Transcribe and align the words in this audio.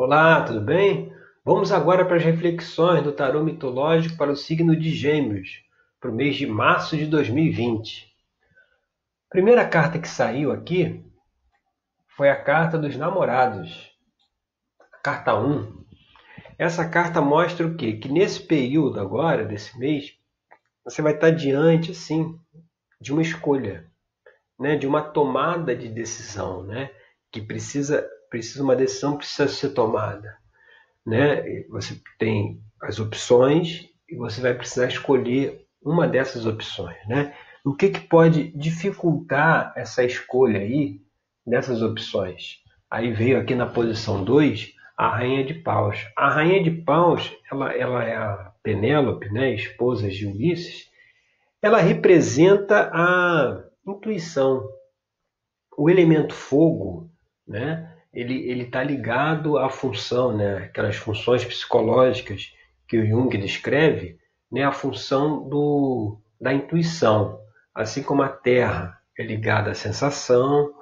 Olá, 0.00 0.44
tudo 0.44 0.60
bem? 0.60 1.12
Vamos 1.44 1.72
agora 1.72 2.04
para 2.04 2.18
as 2.18 2.22
reflexões 2.22 3.02
do 3.02 3.10
tarô 3.10 3.42
mitológico 3.42 4.16
para 4.16 4.30
o 4.30 4.36
signo 4.36 4.76
de 4.76 4.90
Gêmeos, 4.90 5.64
para 5.98 6.08
o 6.08 6.14
mês 6.14 6.36
de 6.36 6.46
março 6.46 6.96
de 6.96 7.04
2020. 7.04 8.06
A 9.26 9.28
primeira 9.28 9.68
carta 9.68 9.98
que 9.98 10.08
saiu 10.08 10.52
aqui 10.52 11.04
foi 12.16 12.30
a 12.30 12.40
carta 12.40 12.78
dos 12.78 12.96
namorados, 12.96 13.92
a 14.78 14.98
carta 14.98 15.36
1. 15.36 15.84
Essa 16.56 16.88
carta 16.88 17.20
mostra 17.20 17.66
o 17.66 17.74
quê? 17.74 17.94
Que 17.94 18.08
nesse 18.08 18.40
período 18.40 19.00
agora, 19.00 19.44
desse 19.44 19.76
mês, 19.80 20.16
você 20.84 21.02
vai 21.02 21.14
estar 21.14 21.30
diante, 21.30 21.90
assim, 21.90 22.38
de 23.00 23.12
uma 23.12 23.20
escolha, 23.20 23.90
né? 24.60 24.76
de 24.76 24.86
uma 24.86 25.02
tomada 25.02 25.74
de 25.74 25.88
decisão, 25.88 26.62
né? 26.62 26.88
que 27.32 27.42
precisa, 27.42 28.08
precisa 28.28 28.62
uma 28.62 28.76
decisão 28.76 29.16
precisa 29.16 29.48
ser 29.48 29.70
tomada. 29.70 30.36
Né? 31.06 31.64
Você 31.70 32.00
tem 32.18 32.60
as 32.82 32.98
opções 32.98 33.88
e 34.08 34.16
você 34.16 34.40
vai 34.40 34.54
precisar 34.54 34.86
escolher 34.86 35.66
uma 35.82 36.06
dessas 36.06 36.46
opções. 36.46 36.96
Né? 37.06 37.34
O 37.64 37.74
que, 37.74 37.90
que 37.90 38.00
pode 38.00 38.48
dificultar 38.56 39.72
essa 39.76 40.04
escolha 40.04 40.60
aí 40.60 41.00
dessas 41.46 41.82
opções? 41.82 42.62
Aí 42.90 43.12
veio 43.12 43.38
aqui 43.38 43.54
na 43.54 43.66
posição 43.66 44.24
2 44.24 44.74
a 44.96 45.08
Rainha 45.08 45.44
de 45.44 45.54
Paus. 45.54 46.06
A 46.16 46.28
Rainha 46.28 46.62
de 46.62 46.70
Paus, 46.70 47.32
ela, 47.50 47.72
ela 47.72 48.04
é 48.04 48.16
a 48.16 48.52
Penélope, 48.62 49.30
né, 49.30 49.54
esposa 49.54 50.08
de 50.08 50.26
Ulisses, 50.26 50.90
ela 51.62 51.78
representa 51.78 52.90
a 52.92 53.62
intuição. 53.86 54.68
O 55.76 55.88
elemento 55.88 56.34
fogo 56.34 57.08
né? 57.48 57.90
Ele 58.12 58.62
está 58.62 58.82
ligado 58.82 59.58
à 59.58 59.68
função, 59.68 60.36
né? 60.36 60.64
aquelas 60.64 60.96
funções 60.96 61.44
psicológicas 61.44 62.52
que 62.86 62.98
o 62.98 63.06
Jung 63.06 63.36
descreve, 63.36 64.18
né? 64.50 64.64
a 64.64 64.72
função 64.72 65.48
do, 65.48 66.18
da 66.40 66.52
intuição. 66.52 67.38
Assim 67.74 68.02
como 68.02 68.22
a 68.22 68.28
Terra 68.28 68.98
é 69.18 69.22
ligada 69.22 69.70
à 69.70 69.74
sensação, 69.74 70.72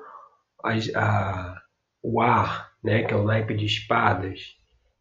a, 0.63 0.73
a, 0.95 1.63
o 2.03 2.21
ar, 2.21 2.71
né? 2.83 3.03
que 3.03 3.13
é 3.13 3.17
o 3.17 3.25
naipe 3.25 3.55
de 3.55 3.67
espadas, 3.67 4.55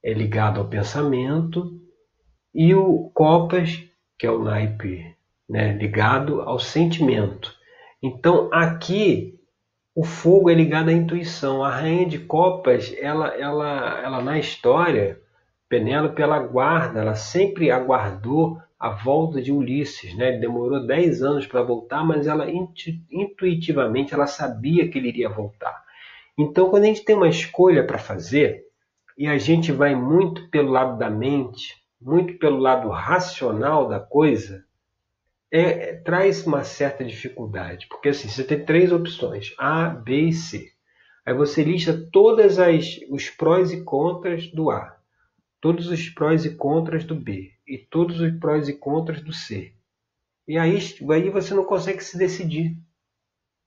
é 0.03 0.13
ligado 0.13 0.59
ao 0.59 0.67
pensamento, 0.67 1.79
e 2.53 2.73
o 2.73 3.11
Copas, 3.13 3.83
que 4.17 4.25
é 4.25 4.31
o 4.31 4.43
naipe 4.43 5.15
né? 5.49 5.73
ligado 5.73 6.41
ao 6.41 6.59
sentimento. 6.59 7.53
Então, 8.01 8.49
aqui 8.51 9.34
o 9.95 10.03
fogo 10.03 10.49
é 10.49 10.53
ligado 10.53 10.89
à 10.89 10.93
intuição. 10.93 11.63
A 11.63 11.69
rainha 11.69 12.05
de 12.05 12.19
copas, 12.19 12.93
ela, 12.99 13.29
ela, 13.29 14.01
ela 14.03 14.21
na 14.21 14.37
história, 14.37 15.21
Penélope, 15.69 16.21
ela 16.21 16.37
guarda, 16.39 16.99
ela 16.99 17.15
sempre 17.15 17.71
aguardou 17.71 18.59
a 18.77 18.89
volta 18.89 19.41
de 19.41 19.53
Ulisses, 19.53 20.13
né? 20.17 20.27
Ele 20.27 20.39
demorou 20.39 20.85
10 20.85 21.23
anos 21.23 21.47
para 21.47 21.63
voltar, 21.63 22.03
mas 22.03 22.27
ela 22.27 22.45
intuitivamente 23.09 24.13
ela 24.13 24.27
sabia 24.27 24.89
que 24.89 24.97
ele 24.97 25.07
iria 25.07 25.29
voltar. 25.29 25.81
Então, 26.37 26.69
quando 26.69 26.83
a 26.83 26.87
gente 26.87 27.05
tem 27.05 27.15
uma 27.15 27.29
escolha 27.29 27.87
para 27.87 27.97
fazer 27.97 28.65
e 29.17 29.25
a 29.27 29.37
gente 29.37 29.71
vai 29.71 29.95
muito 29.95 30.49
pelo 30.49 30.71
lado 30.71 30.97
da 30.97 31.09
mente, 31.09 31.73
muito 32.01 32.37
pelo 32.37 32.57
lado 32.57 32.89
racional 32.89 33.87
da 33.87 34.01
coisa, 34.01 34.64
é, 35.55 35.95
traz 35.95 36.45
uma 36.45 36.63
certa 36.63 37.03
dificuldade, 37.05 37.87
porque 37.87 38.09
assim, 38.09 38.27
você 38.27 38.43
tem 38.43 38.65
três 38.65 38.91
opções, 38.91 39.53
A, 39.57 39.87
B 39.87 40.27
e 40.27 40.33
C. 40.33 40.71
Aí 41.25 41.33
você 41.33 41.63
lista 41.63 41.93
todas 42.11 42.59
as 42.59 42.99
os 43.09 43.29
prós 43.29 43.71
e 43.71 43.81
contras 43.83 44.47
do 44.47 44.69
A, 44.69 44.97
todos 45.61 45.87
os 45.87 46.09
prós 46.09 46.43
e 46.45 46.55
contras 46.55 47.05
do 47.05 47.15
B 47.15 47.51
e 47.65 47.77
todos 47.77 48.19
os 48.19 48.37
prós 48.37 48.67
e 48.67 48.73
contras 48.73 49.21
do 49.21 49.31
C. 49.31 49.73
E 50.45 50.57
aí, 50.57 50.77
aí 51.09 51.29
você 51.29 51.53
não 51.53 51.63
consegue 51.63 52.03
se 52.03 52.17
decidir, 52.17 52.77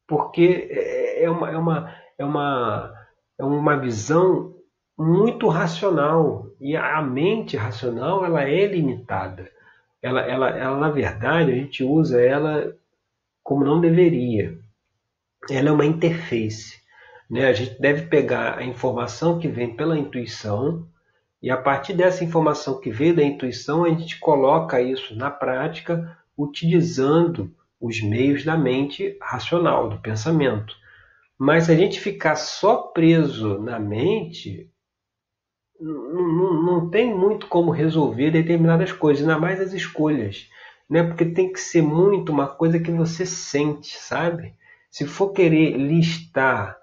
porque 0.07 0.69
é, 0.71 1.25
é 1.25 1.31
uma, 1.31 1.51
é 1.51 1.57
uma, 1.57 1.95
é 2.19 2.25
uma, 2.25 2.95
é 3.39 3.45
uma 3.45 3.77
visão 3.77 4.55
muito 4.97 5.49
racional 5.49 6.51
e 6.61 6.77
a 6.77 7.01
mente 7.01 7.57
racional 7.57 8.25
ela 8.25 8.43
é 8.43 8.67
limitada 8.67 9.51
ela, 10.03 10.21
ela, 10.21 10.51
ela 10.51 10.79
na 10.79 10.91
verdade, 10.91 11.53
a 11.53 11.55
gente 11.55 11.83
usa 11.83 12.21
ela 12.21 12.75
como 13.43 13.65
não 13.65 13.81
deveria. 13.81 14.59
Ela 15.51 15.69
é 15.69 15.73
uma 15.73 15.87
interface. 15.87 16.77
Né? 17.31 17.47
A 17.47 17.53
gente 17.53 17.81
deve 17.81 18.07
pegar 18.07 18.59
a 18.59 18.65
informação 18.65 19.39
que 19.39 19.49
vem 19.49 19.75
pela 19.75 19.99
intuição 19.99 20.89
e 21.41 21.51
a 21.51 21.57
partir 21.57 21.95
dessa 21.95 22.25
informação 22.25 22.81
que 22.81 22.91
veio 22.91 23.15
da 23.15 23.23
intuição, 23.23 23.85
a 23.85 23.89
gente 23.89 24.19
coloca 24.19 24.83
isso 24.83 25.15
na 25.15 25.31
prática 25.31 26.19
utilizando 26.37 27.55
os 27.81 28.03
meios 28.03 28.45
da 28.45 28.57
mente 28.57 29.17
racional, 29.23 29.89
do 29.89 29.99
pensamento. 30.01 30.75
Mas 31.39 31.65
se 31.65 31.73
a 31.73 31.77
gente 31.77 32.01
ficar 32.01 32.35
só 32.35 32.77
preso 32.89 33.59
na 33.61 33.79
mente, 33.79 34.69
não, 35.81 36.91
tem 36.91 37.15
muito 37.15 37.47
como 37.47 37.71
resolver 37.71 38.31
determinadas 38.31 38.93
coisas, 38.93 39.27
ainda 39.27 39.39
mais 39.41 39.61
as 39.61 39.72
escolhas, 39.72 40.49
né? 40.89 41.03
Porque 41.03 41.25
tem 41.25 41.53
que 41.53 41.61
ser 41.61 41.83
muito 41.83 42.33
uma 42.33 42.47
coisa 42.47 42.81
que 42.81 42.91
você 42.91 43.25
sente, 43.25 43.97
sabe? 43.97 44.55
Se 44.91 45.06
for 45.06 45.33
querer 45.33 45.77
listar 45.77 46.77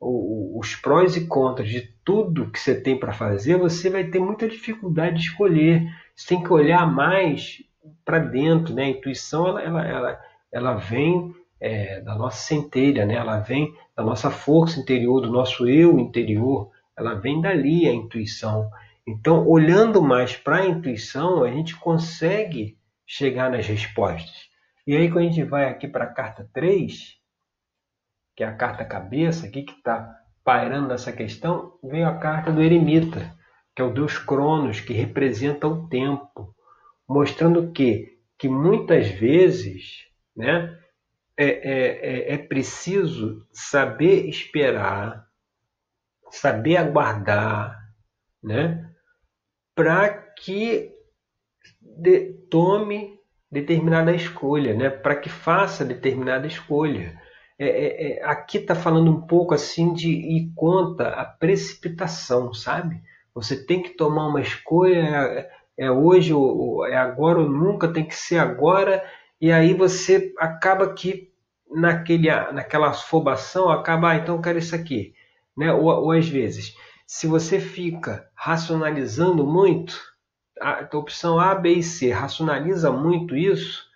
os 0.00 0.74
prós 0.76 1.14
e 1.14 1.26
contras 1.26 1.68
de 1.68 1.82
tudo 2.04 2.50
que 2.50 2.58
você 2.58 2.74
tem 2.74 2.98
para 2.98 3.12
fazer, 3.12 3.58
você 3.58 3.90
vai 3.90 4.04
ter 4.04 4.18
muita 4.18 4.48
dificuldade 4.48 5.16
de 5.16 5.26
escolher. 5.26 5.86
Você 6.16 6.28
tem 6.28 6.42
que 6.42 6.52
olhar 6.52 6.90
mais 6.90 7.62
para 8.04 8.18
dentro, 8.18 8.74
né? 8.74 8.84
A 8.84 8.88
intuição 8.88 9.46
ela, 9.46 9.62
ela, 9.62 9.86
ela, 9.86 10.20
ela 10.50 10.74
vem 10.74 11.34
é, 11.60 12.00
da 12.00 12.14
nossa 12.14 12.38
centelha, 12.38 13.04
né? 13.04 13.14
Ela 13.14 13.40
vem 13.40 13.74
da 13.94 14.02
nossa 14.02 14.30
força 14.30 14.80
interior, 14.80 15.20
do 15.20 15.30
nosso 15.30 15.68
eu 15.68 15.98
interior 15.98 16.70
ela 17.00 17.14
vem 17.14 17.40
dali 17.40 17.88
a 17.88 17.92
intuição. 17.92 18.70
Então, 19.06 19.48
olhando 19.48 20.02
mais 20.02 20.36
para 20.36 20.56
a 20.56 20.66
intuição, 20.66 21.42
a 21.42 21.50
gente 21.50 21.74
consegue 21.74 22.78
chegar 23.06 23.50
nas 23.50 23.66
respostas. 23.66 24.48
E 24.86 24.94
aí, 24.94 25.10
quando 25.10 25.24
a 25.24 25.28
gente 25.28 25.42
vai 25.42 25.68
aqui 25.68 25.88
para 25.88 26.04
a 26.04 26.12
carta 26.12 26.48
3, 26.52 27.16
que 28.36 28.44
é 28.44 28.46
a 28.46 28.54
carta 28.54 28.84
cabeça, 28.84 29.46
aqui 29.46 29.62
que 29.62 29.72
está 29.72 30.14
pairando 30.44 30.88
nessa 30.88 31.10
questão, 31.10 31.78
veio 31.82 32.06
a 32.06 32.18
carta 32.18 32.52
do 32.52 32.62
eremita, 32.62 33.34
que 33.74 33.80
é 33.80 33.84
o 33.84 33.92
deus 33.92 34.18
Cronos, 34.18 34.80
que 34.80 34.92
representa 34.92 35.66
o 35.66 35.88
tempo, 35.88 36.54
mostrando 37.08 37.72
que, 37.72 38.18
que 38.38 38.48
muitas 38.48 39.08
vezes 39.08 40.06
né, 40.36 40.78
é, 41.36 41.46
é, 41.46 42.32
é, 42.32 42.34
é 42.34 42.38
preciso 42.38 43.46
saber 43.52 44.28
esperar 44.28 45.29
saber 46.30 46.76
aguardar, 46.76 47.78
né? 48.42 48.90
Para 49.74 50.08
que 50.08 50.92
de, 51.80 52.32
tome 52.50 53.18
determinada 53.50 54.14
escolha, 54.14 54.74
né? 54.74 54.90
Para 54.90 55.16
que 55.16 55.28
faça 55.28 55.84
determinada 55.84 56.46
escolha. 56.46 57.18
É, 57.58 57.66
é, 57.66 58.12
é, 58.12 58.24
aqui 58.24 58.58
está 58.58 58.74
falando 58.74 59.10
um 59.10 59.20
pouco 59.20 59.52
assim 59.52 59.92
de 59.92 60.08
ir 60.10 60.52
contra 60.54 61.10
a 61.10 61.24
precipitação, 61.24 62.54
sabe? 62.54 63.02
Você 63.34 63.66
tem 63.66 63.82
que 63.82 63.90
tomar 63.90 64.28
uma 64.28 64.40
escolha, 64.40 64.98
é, 64.98 65.50
é 65.76 65.90
hoje, 65.90 66.32
ou, 66.32 66.86
é 66.86 66.96
agora 66.96 67.40
ou 67.40 67.48
nunca, 67.48 67.92
tem 67.92 68.04
que 68.04 68.14
ser 68.14 68.38
agora, 68.38 69.04
e 69.40 69.52
aí 69.52 69.74
você 69.74 70.32
acaba 70.38 70.94
que 70.94 71.30
naquele, 71.70 72.28
naquela 72.52 72.88
afobação, 72.90 73.68
acaba, 73.68 74.10
ah, 74.10 74.16
então 74.16 74.36
eu 74.36 74.42
quero 74.42 74.58
isso 74.58 74.74
aqui. 74.74 75.14
Né? 75.56 75.72
Ou, 75.72 75.86
ou 75.86 76.12
às 76.12 76.28
vezes, 76.28 76.74
se 77.06 77.26
você 77.26 77.58
fica 77.58 78.28
racionalizando 78.34 79.46
muito, 79.46 79.98
a, 80.60 80.84
a 80.84 80.98
opção 80.98 81.38
A, 81.40 81.54
B 81.54 81.74
e 81.74 81.82
C 81.82 82.10
racionaliza 82.10 82.90
muito 82.92 83.36
isso, 83.36 83.88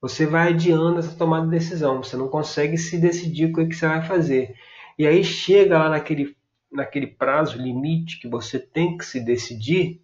você 0.00 0.26
vai 0.26 0.52
adiando 0.52 0.98
essa 0.98 1.16
tomada 1.16 1.44
de 1.44 1.50
decisão. 1.50 2.02
Você 2.02 2.16
não 2.16 2.28
consegue 2.28 2.76
se 2.76 2.98
decidir 2.98 3.46
o 3.46 3.52
que 3.54 3.74
você 3.74 3.86
vai 3.86 4.04
fazer. 4.06 4.54
E 4.98 5.06
aí 5.06 5.24
chega 5.24 5.78
lá 5.78 5.88
naquele, 5.88 6.36
naquele 6.70 7.06
prazo 7.06 7.56
limite 7.56 8.20
que 8.20 8.28
você 8.28 8.58
tem 8.58 8.96
que 8.96 9.04
se 9.04 9.20
decidir, 9.20 10.00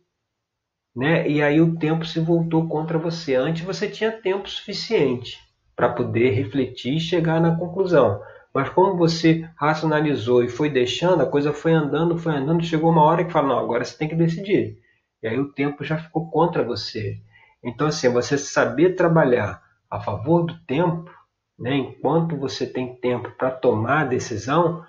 né? 0.95 1.29
E 1.29 1.43
aí 1.43 1.61
o 1.61 1.77
tempo 1.77 2.05
se 2.05 2.21
voltou 2.21 2.69
contra 2.69 2.99
você. 2.99 3.35
Antes 3.35 3.63
você 3.63 3.89
tinha 3.89 4.13
tempo 4.13 4.49
suficiente 4.49 5.39
para 5.75 5.89
poder 5.89 6.31
refletir 6.31 6.97
e 6.97 7.01
chegar 7.01 7.41
na 7.41 7.57
conclusão. 7.57 8.21
Mas 8.55 8.69
como 8.69 8.97
você 8.97 9.49
racionalizou 9.57 10.45
e 10.45 10.49
foi 10.49 10.71
deixando, 10.71 11.23
a 11.23 11.27
coisa 11.27 11.53
foi 11.53 11.73
andando, 11.73 12.17
foi 12.17 12.37
andando, 12.37 12.65
chegou 12.65 12.91
uma 12.91 13.03
hora 13.03 13.25
que 13.25 13.33
fala, 13.33 13.49
não, 13.49 13.59
agora 13.59 13.85
você 13.85 13.99
tem 13.99 14.09
que 14.09 14.15
decidir. 14.15 14.79
E 15.21 15.27
aí 15.27 15.39
o 15.41 15.53
tempo 15.53 15.83
já 15.83 15.99
ficou 15.99 16.31
contra 16.31 16.63
você. 16.63 17.21
Então, 17.65 17.89
assim, 17.89 18.09
você 18.09 18.39
saber 18.39 18.95
trabalhar 18.95 19.61
a 19.91 19.99
favor 19.99 20.45
do 20.45 20.57
tempo, 20.61 21.11
né, 21.59 21.75
enquanto 21.75 22.37
você 22.37 22.65
tem 22.65 22.95
tempo 22.95 23.31
para 23.33 23.51
tomar 23.51 24.03
a 24.03 24.05
decisão, 24.05 24.85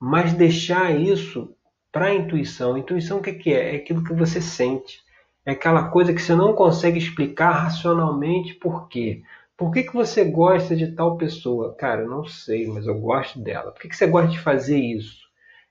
mas 0.00 0.32
deixar 0.32 0.90
isso 0.98 1.54
para 1.92 2.06
a 2.06 2.14
intuição. 2.14 2.78
Intuição 2.78 3.18
o 3.18 3.22
que, 3.22 3.34
que 3.34 3.52
é? 3.52 3.74
É 3.74 3.76
aquilo 3.76 4.02
que 4.02 4.14
você 4.14 4.40
sente. 4.40 5.00
É 5.44 5.52
aquela 5.52 5.88
coisa 5.88 6.14
que 6.14 6.22
você 6.22 6.34
não 6.34 6.54
consegue 6.54 6.98
explicar 6.98 7.50
racionalmente 7.50 8.54
por 8.54 8.88
quê. 8.88 9.22
Por 9.60 9.70
que, 9.70 9.82
que 9.82 9.92
você 9.92 10.24
gosta 10.24 10.74
de 10.74 10.86
tal 10.92 11.18
pessoa? 11.18 11.74
Cara, 11.74 12.06
não 12.06 12.24
sei, 12.24 12.66
mas 12.66 12.86
eu 12.86 12.98
gosto 12.98 13.38
dela. 13.38 13.70
Por 13.70 13.82
que, 13.82 13.90
que 13.90 13.94
você 13.94 14.06
gosta 14.06 14.30
de 14.30 14.38
fazer 14.38 14.78
isso? 14.78 15.18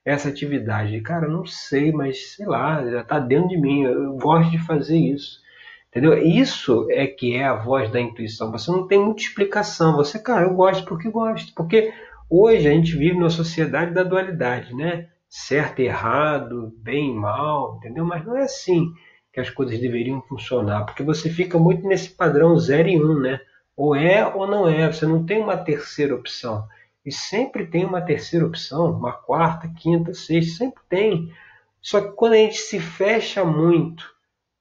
Essa 0.04 0.28
atividade? 0.28 1.00
Cara, 1.00 1.26
não 1.26 1.44
sei, 1.44 1.90
mas 1.90 2.36
sei 2.36 2.46
lá, 2.46 2.88
já 2.88 3.00
está 3.00 3.18
dentro 3.18 3.48
de 3.48 3.60
mim. 3.60 3.82
Eu 3.82 4.12
gosto 4.12 4.48
de 4.52 4.60
fazer 4.60 4.96
isso. 4.96 5.40
Entendeu? 5.88 6.16
Isso 6.16 6.86
é 6.88 7.04
que 7.04 7.34
é 7.34 7.44
a 7.44 7.56
voz 7.56 7.90
da 7.90 8.00
intuição. 8.00 8.52
Você 8.52 8.70
não 8.70 8.86
tem 8.86 9.00
muita 9.00 9.22
explicação. 9.22 9.96
Você, 9.96 10.20
cara, 10.20 10.46
eu 10.46 10.54
gosto 10.54 10.84
porque 10.84 11.10
gosto. 11.10 11.52
Porque 11.52 11.92
hoje 12.30 12.68
a 12.68 12.70
gente 12.70 12.96
vive 12.96 13.16
numa 13.16 13.28
sociedade 13.28 13.92
da 13.92 14.04
dualidade, 14.04 14.72
né? 14.72 15.08
Certo 15.28 15.80
e 15.80 15.86
errado, 15.86 16.72
bem 16.76 17.10
e 17.10 17.14
mal, 17.16 17.78
entendeu? 17.78 18.04
Mas 18.04 18.24
não 18.24 18.36
é 18.36 18.42
assim 18.42 18.92
que 19.32 19.40
as 19.40 19.50
coisas 19.50 19.80
deveriam 19.80 20.22
funcionar, 20.22 20.84
porque 20.84 21.02
você 21.02 21.28
fica 21.28 21.58
muito 21.58 21.86
nesse 21.88 22.10
padrão 22.10 22.56
0 22.56 22.88
e 22.88 22.96
1, 22.96 23.04
um, 23.04 23.18
né? 23.18 23.40
Ou 23.80 23.94
é 23.94 24.26
ou 24.26 24.46
não 24.46 24.68
é, 24.68 24.92
você 24.92 25.06
não 25.06 25.24
tem 25.24 25.40
uma 25.40 25.56
terceira 25.56 26.14
opção. 26.14 26.66
E 27.06 27.12
sempre 27.12 27.66
tem 27.66 27.84
uma 27.84 28.02
terceira 28.02 28.46
opção, 28.46 28.90
uma 28.90 29.12
quarta, 29.12 29.72
quinta, 29.76 30.12
sexta, 30.12 30.58
sempre 30.58 30.82
tem. 30.88 31.32
Só 31.80 32.00
que 32.00 32.12
quando 32.12 32.34
a 32.34 32.36
gente 32.36 32.58
se 32.58 32.78
fecha 32.78 33.44
muito 33.44 34.04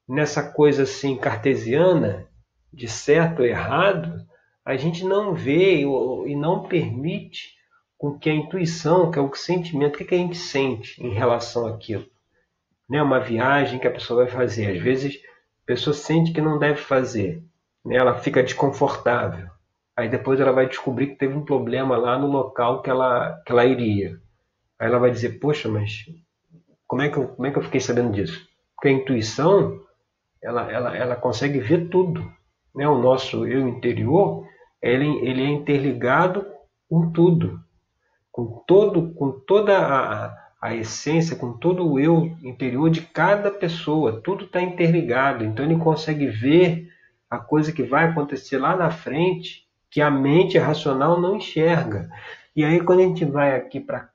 nessa 0.08 0.42
coisa 0.42 0.84
assim 0.84 1.18
cartesiana, 1.18 2.28
de 2.72 2.88
certo 2.88 3.40
ou 3.40 3.46
errado, 3.46 4.26
a 4.64 4.78
gente 4.78 5.04
não 5.04 5.34
vê 5.34 5.82
e 5.82 6.36
não 6.36 6.64
permite 6.64 7.56
com 7.98 8.18
que 8.18 8.30
a 8.30 8.34
intuição, 8.34 9.12
que 9.12 9.20
é 9.20 9.22
o 9.22 9.34
sentimento, 9.36 9.96
o 9.96 9.98
que, 9.98 10.06
que 10.06 10.16
a 10.16 10.20
gente 10.20 10.38
sente 10.38 11.04
em 11.04 11.10
relação 11.10 11.68
àquilo 11.68 12.06
né, 12.90 13.02
uma 13.04 13.20
viagem 13.20 13.80
que 13.80 13.88
a 13.88 13.92
pessoa 13.92 14.24
vai 14.24 14.34
fazer. 14.34 14.72
Às 14.72 14.82
vezes 14.82 15.16
a 15.64 15.66
pessoa 15.66 15.94
sente 15.94 16.32
que 16.32 16.42
não 16.42 16.58
deve 16.58 16.82
fazer, 16.82 17.44
né, 17.90 17.96
ela 17.96 18.14
fica 18.20 18.44
desconfortável. 18.44 19.50
Aí 19.98 20.08
depois 20.08 20.40
ela 20.40 20.52
vai 20.52 20.68
descobrir 20.68 21.08
que 21.08 21.16
teve 21.16 21.34
um 21.34 21.44
problema 21.44 21.98
lá 21.98 22.18
no 22.18 22.28
local 22.28 22.84
que 22.84 22.90
ela, 22.90 23.42
que 23.46 23.52
ela 23.52 23.66
iria. 23.66 24.18
Aí 24.78 24.88
ela 24.88 25.00
vai 25.00 25.10
dizer, 25.10 25.40
poxa, 25.40 25.68
mas 25.68 26.06
como 26.88 27.02
é 27.02 27.10
que 27.10 27.18
eu, 27.18 27.30
como 27.30 27.48
é 27.48 27.52
que 27.52 27.58
eu 27.58 27.64
fiquei 27.64 27.82
sabendo 27.82 28.14
disso? 28.14 28.48
Porque 28.76 28.90
a 28.90 28.92
intuição, 28.92 29.82
ela, 30.42 30.72
ela, 30.72 30.96
ela 30.96 31.16
consegue 31.16 31.60
ver 31.60 31.90
tudo. 31.90 32.32
Né? 32.76 32.88
O 32.88 33.00
nosso 33.00 33.46
eu 33.48 33.68
interior, 33.68 34.46
ele, 34.82 35.08
ele 35.28 35.44
é 35.44 35.50
interligado 35.50 36.46
com 36.88 37.12
tudo. 37.12 37.60
Com, 38.32 38.64
todo, 38.68 39.14
com 39.16 39.32
toda 39.32 39.78
a, 39.78 40.38
a 40.62 40.76
essência, 40.76 41.36
com 41.36 41.58
todo 41.58 41.86
o 41.86 42.00
eu 42.00 42.38
interior 42.44 42.90
de 42.90 43.02
cada 43.02 43.50
pessoa. 43.50 44.22
Tudo 44.22 44.46
está 44.46 44.62
interligado. 44.62 45.44
Então 45.44 45.66
ele 45.66 45.78
consegue 45.78 46.28
ver 46.28 46.89
a 47.30 47.38
coisa 47.38 47.72
que 47.72 47.84
vai 47.84 48.06
acontecer 48.06 48.58
lá 48.58 48.76
na 48.76 48.90
frente 48.90 49.68
que 49.90 50.02
a 50.02 50.10
mente 50.10 50.58
racional 50.58 51.20
não 51.20 51.36
enxerga. 51.36 52.10
E 52.56 52.64
aí 52.64 52.82
quando 52.82 53.00
a 53.00 53.04
gente 53.04 53.26
vai 53.26 53.56
aqui 53.56 53.80
para 53.80 54.10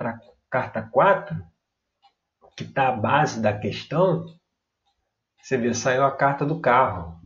a 0.00 0.18
carta 0.50 0.82
4, 0.82 1.36
que 2.56 2.64
está 2.64 2.88
a 2.88 2.92
base 2.92 3.40
da 3.40 3.52
questão, 3.52 4.26
você 5.40 5.56
vê, 5.56 5.74
saiu 5.74 6.04
a 6.04 6.10
carta 6.10 6.44
do 6.44 6.60
carro, 6.60 7.20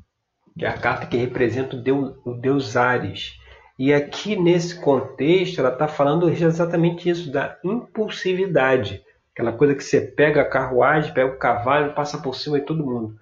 que 0.59 0.65
é 0.65 0.69
a 0.69 0.79
carta 0.79 1.07
que 1.07 1.17
representa 1.17 1.77
o 1.77 1.83
deus, 1.83 2.17
o 2.25 2.33
deus 2.33 2.77
Ares. 2.77 3.39
E 3.79 3.93
aqui 3.93 4.37
nesse 4.37 4.81
contexto, 4.81 5.59
ela 5.61 5.71
está 5.71 5.87
falando 5.87 6.31
exatamente 6.31 7.11
isso, 7.11 7.31
da 7.31 7.59
impulsividade. 7.63 9.05
Aquela 9.33 9.53
coisa 9.53 9.75
que 9.75 9.85
você 9.85 10.01
pega 10.01 10.41
a 10.41 10.49
carruagem, 10.49 11.13
pega 11.13 11.31
o 11.31 11.39
cavalo, 11.39 11.93
passa 11.93 12.17
por 12.17 12.35
cima 12.35 12.59
de 12.59 12.65
todo 12.65 12.87
mundo. 12.87 13.19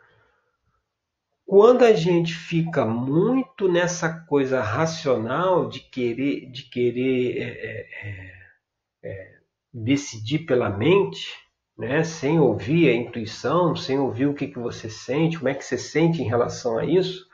Quando 1.46 1.84
a 1.84 1.92
gente 1.92 2.32
fica 2.32 2.86
muito 2.86 3.68
nessa 3.68 4.08
coisa 4.26 4.62
racional 4.62 5.68
de 5.68 5.80
querer, 5.80 6.50
de 6.50 6.68
querer 6.70 7.36
é, 7.36 7.44
é, 7.44 7.86
é, 8.02 9.10
é 9.10 9.34
decidir 9.72 10.40
pela 10.40 10.70
mente, 10.70 11.28
né, 11.76 12.02
sem 12.02 12.40
ouvir 12.40 12.88
a 12.88 12.94
intuição, 12.94 13.76
sem 13.76 13.98
ouvir 13.98 14.26
o 14.26 14.34
que, 14.34 14.46
que 14.46 14.58
você 14.58 14.88
sente, 14.88 15.36
como 15.36 15.48
é 15.48 15.54
que 15.54 15.64
você 15.64 15.76
sente 15.76 16.22
em 16.22 16.28
relação 16.28 16.78
a 16.78 16.84
isso, 16.84 17.26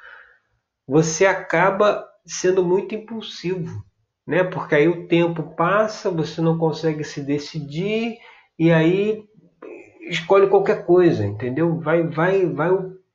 você 0.86 1.24
acaba 1.26 2.04
sendo 2.26 2.64
muito 2.64 2.94
impulsivo, 2.94 3.84
né? 4.26 4.42
Porque 4.42 4.74
aí 4.74 4.88
o 4.88 5.06
tempo 5.06 5.54
passa, 5.54 6.10
você 6.10 6.40
não 6.40 6.58
consegue 6.58 7.04
se 7.04 7.20
decidir 7.20 8.18
e 8.58 8.72
aí 8.72 9.24
escolhe 10.08 10.48
qualquer 10.48 10.84
coisa, 10.84 11.24
entendeu? 11.24 11.78
Vai, 11.78 12.02
vai, 12.02 12.44
vai 12.46 12.70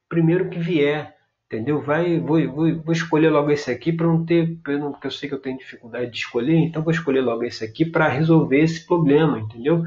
primeiro 0.10 0.50
que 0.50 0.60
vier, 0.60 1.16
entendeu? 1.48 1.82
Vai, 1.82 2.20
vou, 2.20 2.40
vou, 2.52 2.82
vou 2.82 2.94
escolher 2.94 3.30
logo 3.30 3.52
esse 3.52 3.70
aqui 3.72 3.92
para 3.92 4.08
não 4.08 4.26
ter, 4.26 4.58
porque 4.64 5.08
eu 5.08 5.12
sei 5.12 5.30
que 5.30 5.36
eu 5.36 5.42
tenho 5.42 5.58
dificuldade 5.58 6.12
de 6.12 6.18
escolher, 6.18 6.58
então 6.58 6.84
vou 6.84 6.92
escolher 6.92 7.22
logo 7.22 7.44
esse 7.44 7.64
aqui 7.64 7.86
para 7.86 8.08
resolver 8.08 8.60
esse 8.60 8.86
problema, 8.86 9.40
entendeu? 9.40 9.84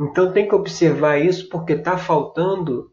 Então 0.00 0.32
tem 0.32 0.46
que 0.46 0.54
observar 0.54 1.18
isso 1.18 1.48
porque 1.48 1.72
está 1.72 1.98
faltando 1.98 2.92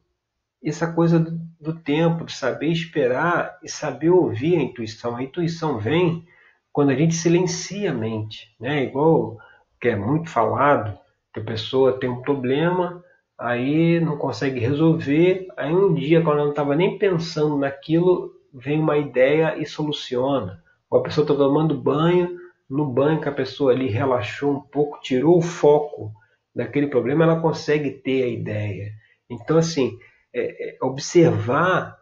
essa 0.63 0.91
coisa 0.91 1.19
do 1.19 1.75
tempo, 1.75 2.25
de 2.25 2.33
saber 2.33 2.67
esperar 2.67 3.59
e 3.63 3.69
saber 3.69 4.09
ouvir 4.09 4.57
a 4.57 4.61
intuição. 4.61 5.15
A 5.15 5.23
intuição 5.23 5.77
vem 5.77 6.25
quando 6.71 6.89
a 6.89 6.95
gente 6.95 7.13
silencia 7.13 7.91
a 7.91 7.93
mente, 7.93 8.55
né? 8.59 8.83
Igual 8.83 9.37
que 9.79 9.89
é 9.89 9.95
muito 9.95 10.29
falado, 10.29 10.97
que 11.31 11.39
a 11.39 11.43
pessoa 11.43 11.99
tem 11.99 12.09
um 12.09 12.21
problema, 12.21 13.03
aí 13.37 13.99
não 13.99 14.17
consegue 14.17 14.59
resolver, 14.59 15.47
aí 15.57 15.73
um 15.73 15.93
dia 15.93 16.21
quando 16.21 16.37
ela 16.37 16.43
não 16.43 16.51
estava 16.51 16.75
nem 16.75 16.97
pensando 16.97 17.57
naquilo, 17.57 18.33
vem 18.53 18.79
uma 18.79 18.97
ideia 18.97 19.57
e 19.57 19.65
soluciona. 19.65 20.63
Ou 20.89 20.99
a 20.99 21.03
pessoa 21.03 21.23
está 21.23 21.35
tomando 21.35 21.79
banho, 21.79 22.37
no 22.69 22.85
banho 22.85 23.21
que 23.21 23.29
a 23.29 23.33
pessoa 23.33 23.71
ali 23.71 23.87
relaxou 23.87 24.53
um 24.53 24.61
pouco, 24.61 24.99
tirou 25.01 25.37
o 25.37 25.41
foco 25.41 26.11
daquele 26.55 26.87
problema, 26.87 27.25
ela 27.25 27.41
consegue 27.41 27.91
ter 27.91 28.23
a 28.23 28.27
ideia. 28.27 28.93
Então 29.29 29.57
assim, 29.57 29.97
é, 30.33 30.69
é, 30.69 30.77
observar 30.81 31.97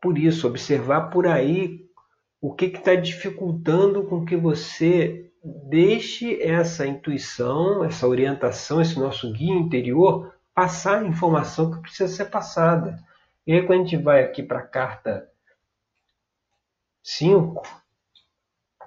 por 0.00 0.16
isso, 0.16 0.46
observar 0.46 1.10
por 1.10 1.26
aí 1.26 1.86
o 2.40 2.54
que 2.54 2.66
está 2.66 2.94
dificultando 2.94 4.04
com 4.04 4.24
que 4.24 4.36
você 4.36 5.27
deixe 5.42 6.42
essa 6.42 6.86
intuição, 6.86 7.84
essa 7.84 8.06
orientação, 8.06 8.80
esse 8.80 8.98
nosso 8.98 9.32
guia 9.32 9.54
interior 9.54 10.34
passar 10.54 11.02
a 11.02 11.06
informação 11.06 11.70
que 11.70 11.80
precisa 11.80 12.12
ser 12.12 12.26
passada. 12.26 12.98
E 13.46 13.52
aí, 13.52 13.62
quando 13.64 13.80
a 13.80 13.84
gente 13.84 13.96
vai 13.96 14.24
aqui 14.24 14.42
para 14.42 14.58
a 14.58 14.66
carta 14.66 15.28
5, 17.02 17.62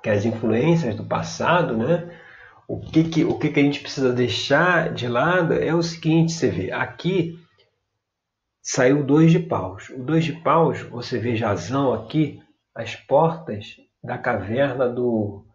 que 0.03 0.09
é 0.09 0.13
as 0.13 0.25
influências 0.25 0.95
do 0.95 1.05
passado, 1.05 1.77
né? 1.77 2.19
O 2.67 2.79
que, 2.79 3.03
que, 3.03 3.23
o 3.23 3.37
que, 3.37 3.49
que 3.49 3.59
a 3.59 3.63
gente 3.63 3.81
precisa 3.81 4.13
deixar 4.13 4.93
de 4.93 5.07
lado 5.07 5.53
é 5.53 5.73
o 5.73 5.81
seguinte: 5.81 6.31
você 6.31 6.49
vê, 6.49 6.71
aqui 6.71 7.39
saiu 8.61 9.03
dois 9.03 9.31
de 9.31 9.39
paus. 9.39 9.89
O 9.89 10.03
dois 10.03 10.23
de 10.23 10.33
paus, 10.33 10.81
você 10.81 11.17
vê 11.17 11.35
Jazão 11.35 11.93
aqui, 11.93 12.41
as 12.75 12.95
portas 12.95 13.77
da 14.03 14.17
caverna 14.17 14.87
do 14.87 15.45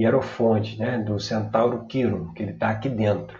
Hierofonte, 0.00 0.78
né, 0.78 0.98
do 0.98 1.18
centauro 1.18 1.86
Quiro, 1.86 2.32
que 2.34 2.42
ele 2.42 2.52
está 2.52 2.70
aqui 2.70 2.88
dentro. 2.88 3.38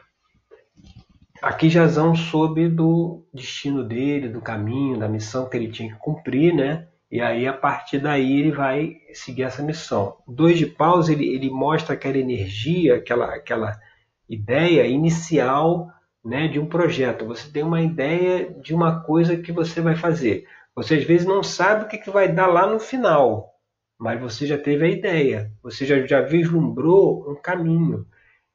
Aqui 1.42 1.70
Jazão 1.70 2.14
soube 2.14 2.68
do 2.68 3.26
destino 3.32 3.82
dele, 3.82 4.28
do 4.28 4.42
caminho, 4.42 4.98
da 4.98 5.08
missão 5.08 5.48
que 5.48 5.56
ele 5.56 5.70
tinha 5.70 5.90
que 5.90 5.98
cumprir, 5.98 6.54
né? 6.54 6.86
E 7.10 7.20
aí, 7.20 7.46
a 7.46 7.52
partir 7.52 7.98
daí, 7.98 8.40
ele 8.40 8.52
vai 8.52 8.98
seguir 9.12 9.42
essa 9.42 9.62
missão. 9.62 10.16
Dois 10.28 10.58
de 10.58 10.66
paus, 10.66 11.08
ele, 11.08 11.26
ele 11.26 11.50
mostra 11.50 11.94
aquela 11.94 12.18
energia, 12.18 12.96
aquela, 12.96 13.34
aquela 13.34 13.80
ideia 14.28 14.86
inicial 14.86 15.90
né, 16.24 16.46
de 16.46 16.60
um 16.60 16.66
projeto, 16.66 17.24
você 17.24 17.50
tem 17.50 17.62
uma 17.62 17.80
ideia 17.80 18.54
de 18.62 18.74
uma 18.74 19.00
coisa 19.00 19.36
que 19.36 19.50
você 19.50 19.80
vai 19.80 19.96
fazer. 19.96 20.44
Você 20.74 20.94
às 20.94 21.04
vezes 21.04 21.26
não 21.26 21.42
sabe 21.42 21.84
o 21.84 21.88
que, 21.88 21.98
que 21.98 22.10
vai 22.10 22.28
dar 22.32 22.46
lá 22.46 22.66
no 22.66 22.78
final, 22.78 23.54
mas 24.00 24.18
você 24.18 24.46
já 24.46 24.56
teve 24.56 24.86
a 24.86 24.88
ideia, 24.88 25.52
você 25.62 25.84
já, 25.84 26.00
já 26.06 26.22
vislumbrou 26.22 27.30
um 27.30 27.34
caminho. 27.34 28.06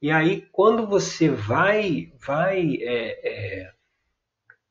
E 0.02 0.10
aí, 0.10 0.44
quando 0.52 0.88
você 0.88 1.30
vai, 1.30 2.12
vai 2.20 2.78
é, 2.82 3.62
é, 3.64 3.72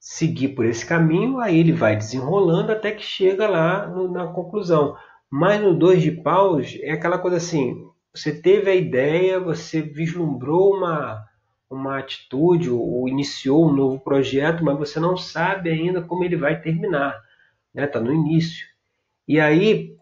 seguir 0.01 0.49
por 0.49 0.65
esse 0.67 0.85
caminho, 0.85 1.39
aí 1.39 1.57
ele 1.57 1.71
vai 1.71 1.95
desenrolando 1.95 2.73
até 2.73 2.91
que 2.91 3.05
chega 3.05 3.49
lá 3.49 3.87
no, 3.87 4.11
na 4.11 4.27
conclusão. 4.27 4.97
Mas 5.31 5.61
no 5.61 5.79
dois 5.79 6.03
de 6.03 6.11
paus 6.11 6.77
é 6.83 6.91
aquela 6.91 7.19
coisa 7.19 7.37
assim: 7.37 7.89
você 8.13 8.33
teve 8.33 8.69
a 8.69 8.75
ideia, 8.75 9.39
você 9.39 9.81
vislumbrou 9.81 10.75
uma, 10.75 11.25
uma 11.71 11.99
atitude 12.01 12.69
ou 12.69 13.09
iniciou 13.09 13.69
um 13.69 13.73
novo 13.73 14.01
projeto, 14.01 14.65
mas 14.65 14.77
você 14.77 14.99
não 14.99 15.17
sabe 15.17 15.71
ainda 15.71 16.03
como 16.03 16.25
ele 16.25 16.37
vai 16.37 16.61
terminar, 16.61 17.17
né? 17.73 17.85
Está 17.85 18.01
no 18.01 18.13
início. 18.13 18.67
E 19.29 19.39
aí 19.39 19.95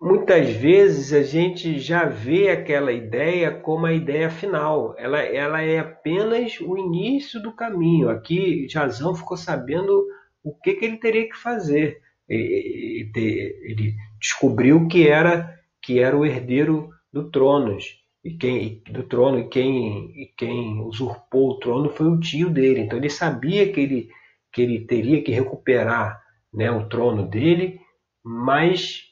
muitas 0.00 0.48
vezes 0.50 1.12
a 1.12 1.22
gente 1.22 1.78
já 1.78 2.04
vê 2.04 2.50
aquela 2.50 2.92
ideia 2.92 3.50
como 3.50 3.86
a 3.86 3.92
ideia 3.92 4.30
final. 4.30 4.94
Ela, 4.96 5.20
ela 5.20 5.62
é 5.62 5.78
apenas 5.78 6.60
o 6.60 6.76
início 6.76 7.42
do 7.42 7.52
caminho. 7.52 8.08
Aqui, 8.08 8.68
Jazão 8.68 9.14
ficou 9.14 9.36
sabendo 9.36 10.06
o 10.42 10.54
que, 10.54 10.74
que 10.74 10.84
ele 10.84 10.98
teria 10.98 11.28
que 11.28 11.36
fazer. 11.36 12.00
Ele, 12.28 13.94
descobriu 14.20 14.86
que 14.86 15.08
era 15.08 15.56
que 15.82 16.00
era 16.00 16.16
o 16.16 16.26
herdeiro 16.26 16.90
do 17.10 17.30
trono 17.30 17.78
e 18.22 18.36
quem 18.36 18.82
do 18.90 19.04
trono 19.04 19.38
e 19.38 19.48
quem 19.48 20.10
e 20.14 20.26
quem 20.36 20.80
usurpou 20.80 21.52
o 21.52 21.58
trono 21.58 21.88
foi 21.88 22.06
o 22.08 22.20
tio 22.20 22.50
dele. 22.50 22.80
Então 22.80 22.98
ele 22.98 23.08
sabia 23.08 23.72
que 23.72 23.80
ele 23.80 24.08
que 24.52 24.62
ele 24.62 24.80
teria 24.80 25.22
que 25.22 25.32
recuperar 25.32 26.20
né, 26.52 26.70
o 26.70 26.88
trono 26.88 27.26
dele, 27.26 27.80
mas 28.22 29.07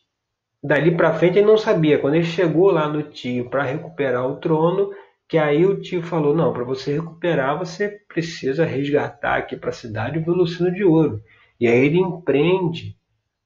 dali 0.66 0.96
para 0.96 1.14
frente 1.14 1.38
ele 1.38 1.46
não 1.46 1.56
sabia. 1.56 1.98
Quando 1.98 2.14
ele 2.14 2.24
chegou 2.24 2.70
lá 2.70 2.88
no 2.88 3.02
tio 3.02 3.48
para 3.48 3.62
recuperar 3.62 4.26
o 4.26 4.36
trono, 4.36 4.90
que 5.28 5.38
aí 5.38 5.64
o 5.64 5.80
tio 5.80 6.02
falou: 6.02 6.34
não, 6.34 6.52
para 6.52 6.64
você 6.64 6.94
recuperar 6.94 7.58
você 7.58 7.88
precisa 8.08 8.64
resgatar 8.64 9.36
aqui 9.36 9.56
para 9.56 9.70
a 9.70 9.72
cidade 9.72 10.18
o 10.18 10.24
Velocino 10.24 10.72
de 10.72 10.84
Ouro. 10.84 11.22
E 11.60 11.66
aí 11.66 11.86
ele 11.86 11.98
empreende 11.98 12.96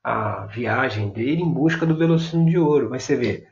a 0.02 0.46
viagem 0.46 1.10
dele 1.10 1.42
em 1.42 1.52
busca 1.52 1.84
do 1.84 1.96
Velocino 1.96 2.48
de 2.48 2.58
Ouro. 2.58 2.88
Mas 2.90 3.04
você 3.04 3.16
vê, 3.16 3.46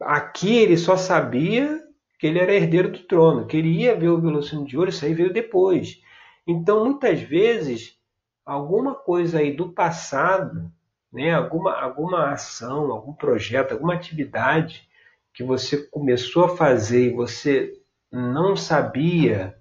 aqui 0.00 0.54
ele 0.56 0.76
só 0.76 0.96
sabia 0.96 1.80
que 2.18 2.26
ele 2.26 2.38
era 2.38 2.54
herdeiro 2.54 2.90
do 2.90 3.00
trono, 3.00 3.46
que 3.46 3.56
ele 3.56 3.68
ia 3.68 3.94
ver 3.94 4.08
o 4.08 4.20
Velocino 4.20 4.64
de 4.64 4.76
Ouro, 4.76 4.90
isso 4.90 5.04
aí 5.04 5.12
veio 5.14 5.32
depois. 5.32 6.00
Então, 6.46 6.84
muitas 6.84 7.20
vezes, 7.20 7.96
alguma 8.44 8.94
coisa 8.94 9.38
aí 9.38 9.54
do 9.54 9.72
passado, 9.72 10.70
né, 11.16 11.32
alguma, 11.32 11.72
alguma 11.80 12.30
ação, 12.32 12.92
algum 12.92 13.14
projeto, 13.14 13.72
alguma 13.72 13.94
atividade 13.94 14.86
que 15.32 15.42
você 15.42 15.78
começou 15.78 16.44
a 16.44 16.56
fazer 16.56 17.06
e 17.06 17.14
você 17.14 17.72
não 18.12 18.54
sabia, 18.54 19.56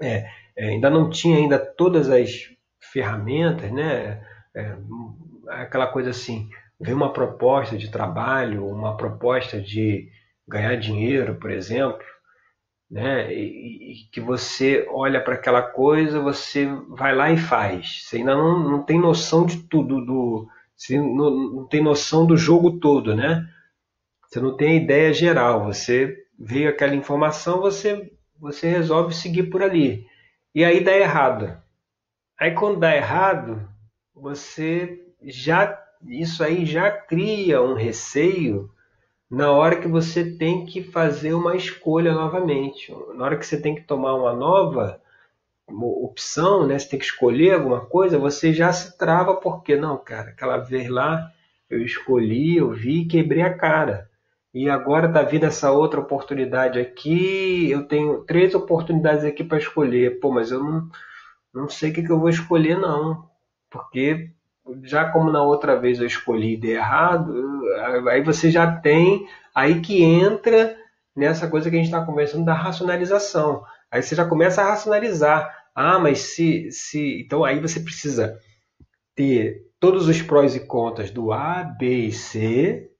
é, 0.00 0.28
é, 0.54 0.68
ainda 0.68 0.90
não 0.90 1.08
tinha 1.08 1.38
ainda 1.38 1.58
todas 1.58 2.10
as 2.10 2.50
ferramentas, 2.78 3.72
né? 3.72 4.22
É, 4.54 4.76
aquela 5.48 5.86
coisa 5.86 6.10
assim, 6.10 6.50
vem 6.78 6.94
uma 6.94 7.14
proposta 7.14 7.78
de 7.78 7.90
trabalho, 7.90 8.66
uma 8.66 8.94
proposta 8.94 9.58
de 9.58 10.10
ganhar 10.46 10.76
dinheiro, 10.76 11.36
por 11.36 11.50
exemplo, 11.50 12.04
né? 12.90 13.32
E, 13.32 13.92
e 13.92 13.94
que 14.12 14.20
você 14.20 14.86
olha 14.90 15.20
para 15.20 15.34
aquela 15.34 15.62
coisa, 15.62 16.20
você 16.20 16.66
vai 16.88 17.14
lá 17.14 17.30
e 17.30 17.36
faz. 17.36 18.04
Você 18.04 18.18
ainda 18.18 18.34
não, 18.34 18.58
não 18.58 18.82
tem 18.82 19.00
noção 19.00 19.44
de 19.44 19.62
tudo, 19.64 20.04
do, 20.04 20.48
você 20.76 20.98
não, 20.98 21.30
não 21.30 21.66
tem 21.66 21.82
noção 21.82 22.26
do 22.26 22.36
jogo 22.36 22.78
todo, 22.78 23.14
né? 23.14 23.48
Você 24.28 24.40
não 24.40 24.56
tem 24.56 24.70
a 24.70 24.82
ideia 24.82 25.12
geral. 25.12 25.64
Você 25.64 26.16
veio 26.38 26.68
aquela 26.68 26.94
informação, 26.94 27.60
você 27.60 28.12
você 28.38 28.68
resolve 28.68 29.14
seguir 29.14 29.44
por 29.44 29.62
ali. 29.62 30.06
E 30.54 30.62
aí 30.62 30.84
dá 30.84 30.94
errado. 30.94 31.56
Aí 32.38 32.52
quando 32.52 32.80
dá 32.80 32.94
errado, 32.94 33.66
você 34.14 35.02
já 35.22 35.82
isso 36.06 36.44
aí 36.44 36.66
já 36.66 36.90
cria 36.90 37.62
um 37.62 37.74
receio 37.74 38.70
na 39.30 39.50
hora 39.50 39.80
que 39.80 39.88
você 39.88 40.24
tem 40.24 40.64
que 40.64 40.82
fazer 40.82 41.34
uma 41.34 41.56
escolha 41.56 42.12
novamente, 42.12 42.92
na 43.14 43.24
hora 43.24 43.36
que 43.36 43.46
você 43.46 43.60
tem 43.60 43.74
que 43.74 43.82
tomar 43.82 44.14
uma 44.14 44.32
nova 44.32 45.00
opção, 45.68 46.66
né? 46.66 46.78
Você 46.78 46.88
tem 46.90 46.98
que 46.98 47.04
escolher 47.04 47.54
alguma 47.54 47.80
coisa, 47.80 48.18
você 48.18 48.52
já 48.52 48.72
se 48.72 48.96
trava 48.96 49.34
porque 49.36 49.76
não, 49.76 49.98
cara, 49.98 50.30
aquela 50.30 50.58
vez 50.58 50.88
lá 50.88 51.30
eu 51.68 51.82
escolhi, 51.82 52.56
eu 52.56 52.70
vi 52.72 53.02
e 53.02 53.06
quebrei 53.06 53.42
a 53.42 53.54
cara. 53.54 54.08
E 54.54 54.70
agora 54.70 55.12
tá 55.12 55.22
vindo 55.22 55.44
essa 55.44 55.70
outra 55.70 56.00
oportunidade 56.00 56.78
aqui, 56.78 57.70
eu 57.70 57.86
tenho 57.86 58.24
três 58.24 58.54
oportunidades 58.54 59.24
aqui 59.24 59.44
para 59.44 59.58
escolher. 59.58 60.18
Pô, 60.20 60.30
mas 60.30 60.50
eu 60.50 60.62
não, 60.62 60.88
não 61.52 61.68
sei 61.68 61.90
o 61.90 61.94
que, 61.94 62.02
que 62.02 62.10
eu 62.10 62.18
vou 62.20 62.30
escolher 62.30 62.78
não, 62.78 63.28
porque 63.70 64.30
já 64.82 65.10
como 65.10 65.30
na 65.30 65.42
outra 65.42 65.78
vez 65.78 65.98
eu 65.98 66.06
escolhi 66.06 66.56
de 66.56 66.70
errado, 66.70 67.34
aí 68.08 68.22
você 68.22 68.50
já 68.50 68.70
tem, 68.70 69.26
aí 69.54 69.80
que 69.80 70.02
entra 70.02 70.76
nessa 71.14 71.48
coisa 71.48 71.70
que 71.70 71.76
a 71.76 71.78
gente 71.78 71.88
está 71.88 72.04
conversando 72.04 72.44
da 72.44 72.54
racionalização. 72.54 73.64
Aí 73.90 74.02
você 74.02 74.14
já 74.14 74.24
começa 74.24 74.62
a 74.62 74.70
racionalizar. 74.70 75.54
Ah, 75.74 75.98
mas 75.98 76.18
se, 76.18 76.70
se. 76.70 77.22
Então 77.22 77.44
aí 77.44 77.60
você 77.60 77.80
precisa 77.80 78.38
ter 79.14 79.66
todos 79.80 80.08
os 80.08 80.20
prós 80.22 80.54
e 80.54 80.60
contras 80.60 81.10
do 81.10 81.32
A, 81.32 81.62
B 81.64 82.06
e 82.06 82.12
C 82.12 82.90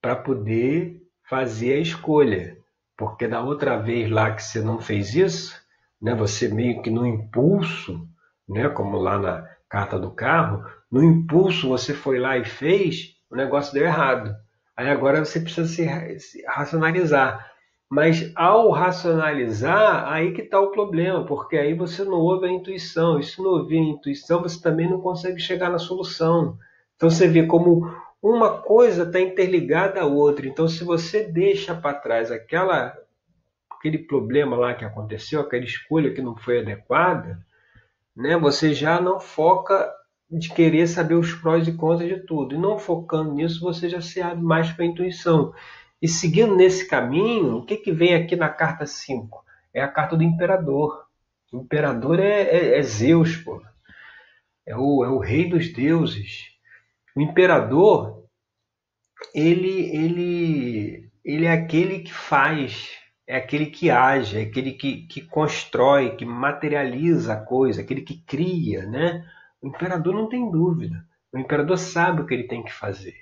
para 0.00 0.16
poder 0.16 1.02
fazer 1.28 1.74
a 1.74 1.80
escolha. 1.80 2.56
Porque 2.96 3.26
da 3.26 3.42
outra 3.42 3.76
vez 3.76 4.10
lá 4.10 4.32
que 4.32 4.42
você 4.42 4.60
não 4.60 4.80
fez 4.80 5.14
isso, 5.14 5.60
né, 6.00 6.14
você 6.14 6.48
meio 6.48 6.80
que 6.82 6.90
no 6.90 7.06
impulso, 7.06 8.06
né, 8.48 8.68
como 8.68 8.96
lá 8.98 9.18
na 9.18 9.53
carta 9.74 9.98
do 9.98 10.12
carro, 10.12 10.64
no 10.88 11.02
impulso 11.02 11.68
você 11.68 11.92
foi 11.92 12.20
lá 12.20 12.38
e 12.38 12.44
fez, 12.44 13.16
o 13.28 13.34
negócio 13.34 13.74
deu 13.74 13.82
errado. 13.84 14.32
Aí 14.76 14.88
agora 14.88 15.24
você 15.24 15.40
precisa 15.40 15.66
se, 15.66 16.20
se 16.20 16.44
racionalizar. 16.46 17.50
Mas 17.90 18.30
ao 18.36 18.70
racionalizar, 18.70 20.12
aí 20.12 20.32
que 20.32 20.42
está 20.42 20.60
o 20.60 20.70
problema, 20.70 21.26
porque 21.26 21.56
aí 21.56 21.74
você 21.74 22.04
não 22.04 22.18
ouve 22.20 22.46
a 22.46 22.52
intuição. 22.52 23.18
E 23.18 23.24
se 23.24 23.42
não 23.42 23.50
ouvir 23.50 23.78
a 23.78 23.82
intuição, 23.82 24.40
você 24.40 24.62
também 24.62 24.88
não 24.88 25.00
consegue 25.00 25.40
chegar 25.40 25.70
na 25.70 25.78
solução. 25.78 26.56
Então 26.94 27.10
você 27.10 27.26
vê 27.26 27.44
como 27.44 27.92
uma 28.22 28.62
coisa 28.62 29.02
está 29.02 29.20
interligada 29.20 30.02
à 30.02 30.06
outra. 30.06 30.46
Então, 30.46 30.68
se 30.68 30.84
você 30.84 31.24
deixa 31.24 31.74
para 31.74 31.98
trás 31.98 32.30
aquela, 32.30 32.96
aquele 33.76 33.98
problema 33.98 34.56
lá 34.56 34.72
que 34.72 34.84
aconteceu, 34.84 35.40
aquela 35.40 35.64
escolha 35.64 36.14
que 36.14 36.22
não 36.22 36.36
foi 36.36 36.60
adequada, 36.60 37.44
né, 38.16 38.36
você 38.36 38.72
já 38.72 39.00
não 39.00 39.18
foca 39.18 39.92
de 40.30 40.52
querer 40.52 40.86
saber 40.86 41.14
os 41.14 41.32
prós 41.34 41.66
e 41.68 41.72
contras 41.72 42.08
de 42.08 42.20
tudo. 42.26 42.54
E 42.54 42.58
não 42.58 42.78
focando 42.78 43.34
nisso, 43.34 43.60
você 43.60 43.88
já 43.88 44.00
se 44.00 44.20
abre 44.20 44.42
mais 44.42 44.70
para 44.72 44.84
a 44.84 44.88
intuição. 44.88 45.52
E 46.00 46.08
seguindo 46.08 46.56
nesse 46.56 46.88
caminho, 46.88 47.56
o 47.56 47.64
que, 47.64 47.76
que 47.76 47.92
vem 47.92 48.14
aqui 48.14 48.36
na 48.36 48.48
carta 48.48 48.86
5? 48.86 49.44
É 49.72 49.82
a 49.82 49.88
carta 49.88 50.16
do 50.16 50.22
imperador. 50.22 51.06
O 51.52 51.58
imperador 51.58 52.18
é, 52.20 52.42
é, 52.42 52.78
é 52.78 52.82
Zeus, 52.82 53.36
pô. 53.36 53.62
É 54.66 54.76
o, 54.76 55.04
é 55.04 55.08
o 55.08 55.18
rei 55.18 55.48
dos 55.48 55.72
deuses. 55.72 56.48
O 57.14 57.20
imperador, 57.20 58.24
ele, 59.34 59.94
ele, 59.94 61.10
ele 61.24 61.46
é 61.46 61.52
aquele 61.52 62.00
que 62.00 62.12
faz, 62.12 62.90
é 63.26 63.36
aquele 63.36 63.66
que 63.66 63.90
age, 63.90 64.38
é 64.38 64.42
aquele 64.42 64.72
que, 64.72 65.06
que 65.06 65.22
constrói, 65.22 66.16
que 66.16 66.24
materializa 66.24 67.34
a 67.34 67.40
coisa, 67.40 67.80
aquele 67.80 68.02
que 68.02 68.22
cria, 68.22 68.86
né? 68.86 69.24
O 69.62 69.68
imperador 69.68 70.14
não 70.14 70.28
tem 70.28 70.50
dúvida. 70.50 71.04
O 71.32 71.38
imperador 71.38 71.78
sabe 71.78 72.20
o 72.20 72.26
que 72.26 72.34
ele 72.34 72.46
tem 72.46 72.62
que 72.62 72.72
fazer. 72.72 73.14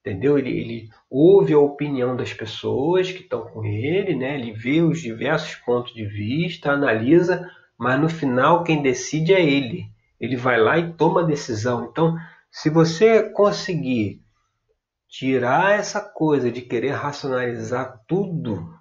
Entendeu? 0.00 0.38
Ele, 0.38 0.50
ele 0.50 0.88
ouve 1.10 1.52
a 1.52 1.58
opinião 1.58 2.16
das 2.16 2.32
pessoas 2.32 3.10
que 3.10 3.22
estão 3.22 3.42
com 3.42 3.64
ele, 3.64 4.14
né? 4.14 4.36
ele 4.36 4.52
vê 4.52 4.80
os 4.80 5.00
diversos 5.00 5.56
pontos 5.56 5.92
de 5.92 6.06
vista, 6.06 6.70
analisa, 6.70 7.46
mas 7.76 8.00
no 8.00 8.08
final 8.08 8.62
quem 8.64 8.80
decide 8.80 9.34
é 9.34 9.44
ele. 9.44 9.86
Ele 10.20 10.36
vai 10.36 10.58
lá 10.58 10.78
e 10.78 10.92
toma 10.94 11.22
a 11.22 11.26
decisão. 11.26 11.88
Então, 11.90 12.16
se 12.50 12.70
você 12.70 13.28
conseguir 13.30 14.22
tirar 15.08 15.78
essa 15.78 16.00
coisa 16.00 16.50
de 16.50 16.62
querer 16.62 16.92
racionalizar 16.92 18.00
tudo, 18.06 18.77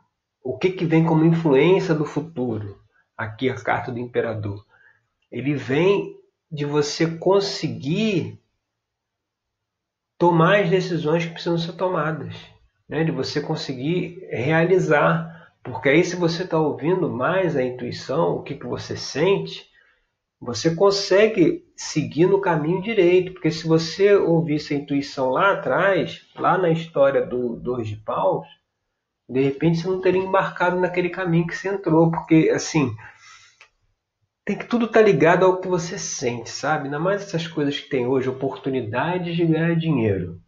o 0.47 0.57
que, 0.57 0.69
que 0.69 0.85
vem 0.85 1.03
como 1.03 1.25
influência 1.25 1.93
do 1.93 2.05
futuro? 2.05 2.79
Aqui 3.17 3.49
a 3.49 3.55
carta 3.55 3.91
do 3.91 3.99
imperador. 3.99 4.65
Ele 5.29 5.53
vem 5.55 6.15
de 6.49 6.63
você 6.63 7.05
conseguir 7.17 8.39
tomar 10.17 10.61
as 10.61 10.69
decisões 10.69 11.25
que 11.25 11.33
precisam 11.33 11.57
ser 11.57 11.73
tomadas, 11.73 12.33
né? 12.87 13.03
de 13.03 13.11
você 13.11 13.41
conseguir 13.41 14.25
realizar. 14.31 15.51
Porque 15.61 15.89
aí, 15.89 16.01
se 16.01 16.15
você 16.15 16.43
está 16.43 16.57
ouvindo 16.57 17.09
mais 17.09 17.57
a 17.57 17.61
intuição, 17.61 18.37
o 18.37 18.41
que, 18.41 18.55
que 18.55 18.65
você 18.65 18.95
sente, 18.95 19.69
você 20.39 20.73
consegue 20.73 21.65
seguir 21.75 22.25
no 22.25 22.39
caminho 22.39 22.81
direito. 22.81 23.33
Porque 23.33 23.51
se 23.51 23.67
você 23.67 24.15
ouvisse 24.15 24.73
a 24.73 24.77
intuição 24.77 25.29
lá 25.29 25.51
atrás, 25.51 26.25
lá 26.37 26.57
na 26.57 26.69
história 26.69 27.25
do 27.25 27.57
Dois 27.57 27.89
de 27.89 27.97
Paus, 27.97 28.47
de 29.29 29.41
repente 29.41 29.79
você 29.79 29.87
não 29.87 29.99
teria 29.99 30.21
embarcado 30.21 30.79
naquele 30.79 31.09
caminho 31.09 31.47
que 31.47 31.55
você 31.55 31.69
entrou. 31.69 32.09
Porque, 32.09 32.49
assim, 32.53 32.95
tem 34.45 34.57
que 34.57 34.65
tudo 34.65 34.85
estar 34.85 35.01
tá 35.01 35.05
ligado 35.05 35.45
ao 35.45 35.59
que 35.59 35.67
você 35.67 35.97
sente, 35.99 36.49
sabe? 36.49 36.85
Ainda 36.85 36.99
mais 36.99 37.23
essas 37.23 37.47
coisas 37.47 37.77
que 37.77 37.89
tem 37.89 38.07
hoje, 38.07 38.29
oportunidades 38.29 39.35
de 39.35 39.45
ganhar 39.45 39.75
dinheiro. 39.75 40.39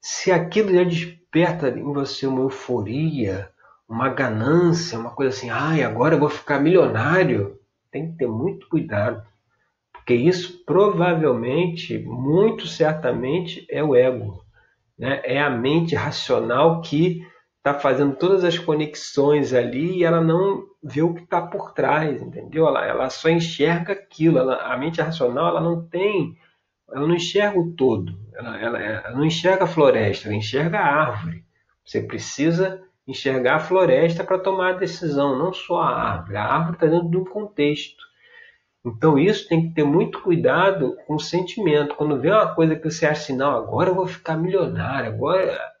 Se 0.00 0.30
aquilo 0.30 0.74
já 0.74 0.84
desperta 0.84 1.68
em 1.70 1.82
você 1.82 2.26
uma 2.26 2.42
euforia, 2.42 3.50
uma 3.88 4.08
ganância, 4.08 4.98
uma 4.98 5.10
coisa 5.10 5.34
assim, 5.34 5.48
ai, 5.48 5.82
agora 5.82 6.14
eu 6.14 6.20
vou 6.20 6.28
ficar 6.28 6.60
milionário, 6.60 7.58
tem 7.90 8.10
que 8.10 8.18
ter 8.18 8.28
muito 8.28 8.68
cuidado. 8.68 9.26
Porque 9.92 10.14
isso 10.14 10.62
provavelmente, 10.64 11.98
muito 11.98 12.66
certamente, 12.66 13.66
é 13.70 13.82
o 13.82 13.94
ego. 13.96 14.44
Né? 14.98 15.20
É 15.24 15.40
a 15.40 15.50
mente 15.50 15.94
racional 15.94 16.80
que 16.82 17.26
está 17.66 17.74
fazendo 17.74 18.14
todas 18.14 18.44
as 18.44 18.56
conexões 18.56 19.52
ali 19.52 19.98
e 19.98 20.04
ela 20.04 20.20
não 20.20 20.64
vê 20.80 21.02
o 21.02 21.12
que 21.12 21.24
está 21.24 21.42
por 21.42 21.72
trás, 21.72 22.22
entendeu? 22.22 22.68
Ela, 22.68 22.86
ela 22.86 23.10
só 23.10 23.28
enxerga 23.28 23.92
aquilo. 23.92 24.38
Ela, 24.38 24.72
a 24.72 24.76
mente 24.76 25.00
racional 25.00 25.48
ela 25.48 25.60
não 25.60 25.84
tem, 25.84 26.36
ela 26.88 27.08
não 27.08 27.16
enxerga 27.16 27.58
o 27.58 27.72
todo. 27.72 28.16
Ela, 28.36 28.60
ela, 28.60 28.78
ela 28.78 29.10
não 29.10 29.24
enxerga 29.24 29.64
a 29.64 29.66
floresta, 29.66 30.28
ela 30.28 30.36
enxerga 30.36 30.78
a 30.78 30.86
árvore. 30.86 31.44
Você 31.84 32.00
precisa 32.00 32.80
enxergar 33.04 33.56
a 33.56 33.60
floresta 33.60 34.22
para 34.22 34.38
tomar 34.38 34.74
a 34.74 34.78
decisão, 34.78 35.36
não 35.36 35.52
só 35.52 35.80
a 35.80 36.12
árvore. 36.12 36.36
A 36.36 36.44
árvore 36.44 36.76
está 36.76 36.86
dentro 36.86 37.10
de 37.10 37.16
um 37.16 37.24
contexto. 37.24 38.04
Então 38.84 39.18
isso 39.18 39.48
tem 39.48 39.68
que 39.68 39.74
ter 39.74 39.84
muito 39.84 40.22
cuidado 40.22 40.96
com 41.04 41.16
o 41.16 41.20
sentimento. 41.20 41.96
Quando 41.96 42.20
vê 42.20 42.30
uma 42.30 42.54
coisa 42.54 42.76
que 42.76 42.88
você 42.88 43.06
acha 43.06 43.22
assim, 43.22 43.36
não, 43.36 43.50
agora 43.50 43.90
eu 43.90 43.94
vou 43.96 44.06
ficar 44.06 44.36
milionário, 44.36 45.08
agora 45.10 45.75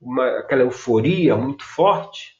uma, 0.00 0.38
aquela 0.38 0.62
euforia 0.62 1.36
muito 1.36 1.64
forte, 1.64 2.36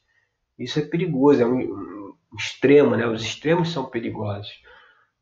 isso 0.57 0.79
é 0.79 0.83
perigoso, 0.83 1.41
é 1.41 1.45
um, 1.45 1.59
um 1.59 2.35
extremo, 2.37 2.95
né? 2.95 3.07
Os 3.07 3.21
extremos 3.21 3.71
são 3.71 3.85
perigosos, 3.85 4.51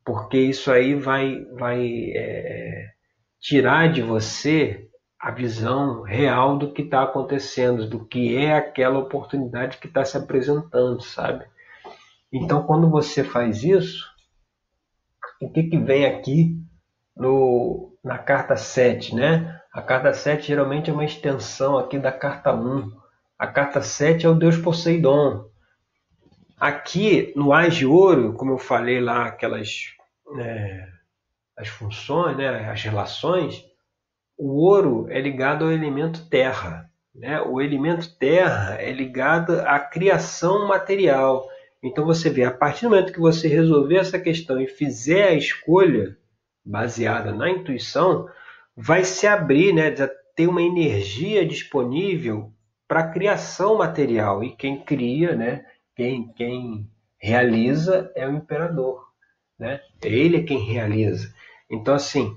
porque 0.05 0.37
isso 0.37 0.71
aí 0.71 0.95
vai, 0.95 1.43
vai 1.57 2.11
é, 2.15 2.89
tirar 3.39 3.91
de 3.91 4.01
você 4.01 4.89
a 5.19 5.31
visão 5.31 6.01
real 6.01 6.57
do 6.57 6.71
que 6.71 6.83
está 6.83 7.03
acontecendo, 7.03 7.87
do 7.87 8.05
que 8.05 8.37
é 8.37 8.53
aquela 8.53 8.99
oportunidade 8.99 9.77
que 9.77 9.87
está 9.87 10.05
se 10.05 10.15
apresentando, 10.15 11.01
sabe? 11.01 11.45
Então, 12.31 12.63
quando 12.63 12.89
você 12.89 13.23
faz 13.23 13.63
isso, 13.63 14.05
o 15.41 15.51
que, 15.51 15.63
que 15.63 15.77
vem 15.77 16.05
aqui 16.05 16.55
no, 17.17 17.97
na 18.03 18.17
carta 18.17 18.55
7, 18.55 19.15
né? 19.15 19.58
A 19.79 19.81
carta 19.81 20.11
7 20.11 20.45
geralmente 20.45 20.89
é 20.89 20.93
uma 20.93 21.05
extensão 21.05 21.77
aqui 21.77 21.97
da 21.97 22.11
carta 22.11 22.53
1. 22.53 22.91
A 23.39 23.47
carta 23.47 23.81
7 23.81 24.25
é 24.25 24.29
o 24.29 24.35
Deus 24.35 24.57
Poseidon. 24.57 25.45
Aqui 26.59 27.31
no 27.33 27.53
Ás 27.53 27.75
de 27.75 27.85
Ouro, 27.85 28.33
como 28.33 28.51
eu 28.51 28.57
falei 28.57 28.99
lá, 28.99 29.27
aquelas 29.27 29.93
é, 30.37 30.85
as 31.55 31.69
funções, 31.69 32.35
né, 32.35 32.69
as 32.69 32.83
relações, 32.83 33.65
o 34.37 34.65
ouro 34.65 35.07
é 35.09 35.21
ligado 35.21 35.63
ao 35.63 35.71
elemento 35.71 36.27
terra. 36.29 36.91
Né? 37.15 37.39
O 37.39 37.61
elemento 37.61 38.13
terra 38.17 38.75
é 38.81 38.91
ligado 38.91 39.61
à 39.61 39.79
criação 39.79 40.67
material. 40.67 41.47
Então 41.81 42.05
você 42.05 42.29
vê, 42.29 42.43
a 42.43 42.51
partir 42.51 42.81
do 42.81 42.89
momento 42.89 43.13
que 43.13 43.19
você 43.21 43.47
resolver 43.47 43.95
essa 43.95 44.19
questão 44.19 44.59
e 44.59 44.67
fizer 44.67 45.29
a 45.29 45.35
escolha 45.35 46.17
baseada 46.65 47.31
na 47.31 47.49
intuição, 47.49 48.27
vai 48.81 49.03
se 49.03 49.27
abrir, 49.27 49.73
né, 49.73 49.91
ter 50.35 50.47
uma 50.47 50.61
energia 50.61 51.45
disponível 51.45 52.53
para 52.87 53.01
a 53.01 53.11
criação 53.11 53.77
material. 53.77 54.41
E 54.41 54.55
quem 54.55 54.81
cria, 54.81 55.35
né, 55.35 55.65
quem, 55.93 56.31
quem 56.33 56.89
realiza 57.17 58.09
é 58.15 58.25
o 58.25 58.33
imperador. 58.33 59.05
Né? 59.59 59.81
Ele 60.01 60.37
é 60.37 60.43
quem 60.43 60.59
realiza. 60.59 61.33
Então, 61.69 61.93
assim, 61.93 62.33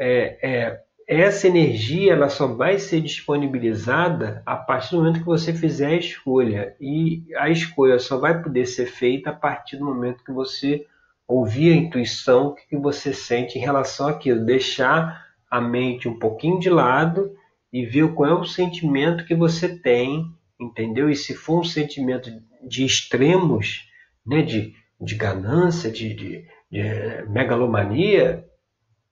é, 0.00 0.38
é, 0.42 0.80
essa 1.06 1.46
energia 1.46 2.14
ela 2.14 2.30
só 2.30 2.46
vai 2.46 2.78
ser 2.78 3.02
disponibilizada 3.02 4.42
a 4.46 4.56
partir 4.56 4.92
do 4.92 5.02
momento 5.02 5.20
que 5.20 5.26
você 5.26 5.52
fizer 5.52 5.88
a 5.88 5.96
escolha. 5.96 6.74
E 6.80 7.26
a 7.36 7.50
escolha 7.50 7.98
só 7.98 8.16
vai 8.16 8.42
poder 8.42 8.64
ser 8.64 8.86
feita 8.86 9.28
a 9.28 9.34
partir 9.34 9.76
do 9.76 9.84
momento 9.84 10.24
que 10.24 10.32
você 10.32 10.86
ouvir 11.28 11.74
a 11.74 11.76
intuição, 11.76 12.48
o 12.48 12.54
que 12.54 12.74
você 12.74 13.12
sente 13.12 13.58
em 13.58 13.60
relação 13.60 14.08
àquilo. 14.08 14.46
Deixar 14.46 15.23
a 15.54 15.60
mente 15.60 16.08
um 16.08 16.18
pouquinho 16.18 16.58
de 16.58 16.68
lado 16.68 17.32
e 17.72 17.86
ver 17.86 18.12
qual 18.12 18.28
é 18.28 18.34
o 18.34 18.44
sentimento 18.44 19.24
que 19.24 19.36
você 19.36 19.78
tem, 19.78 20.26
entendeu? 20.60 21.08
E 21.08 21.14
se 21.14 21.32
for 21.32 21.60
um 21.60 21.64
sentimento 21.64 22.28
de 22.60 22.84
extremos, 22.84 23.88
né, 24.26 24.42
de, 24.42 24.74
de 25.00 25.14
ganância, 25.14 25.92
de, 25.92 26.12
de, 26.12 26.44
de 26.68 27.28
megalomania, 27.28 28.44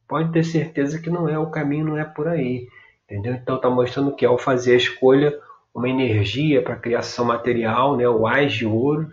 pode 0.08 0.32
ter 0.32 0.42
certeza 0.42 1.00
que 1.00 1.08
não 1.08 1.28
é 1.28 1.38
o 1.38 1.48
caminho, 1.48 1.84
não 1.84 1.96
é 1.96 2.04
por 2.04 2.26
aí. 2.26 2.66
Entendeu? 3.04 3.34
Então 3.34 3.54
está 3.54 3.70
mostrando 3.70 4.16
que 4.16 4.26
ao 4.26 4.36
fazer 4.36 4.72
a 4.72 4.78
escolha, 4.78 5.32
uma 5.72 5.88
energia 5.88 6.60
para 6.60 6.74
criação 6.74 7.24
material, 7.24 7.96
né, 7.96 8.08
o 8.08 8.26
Ás 8.26 8.52
de 8.52 8.66
Ouro, 8.66 9.08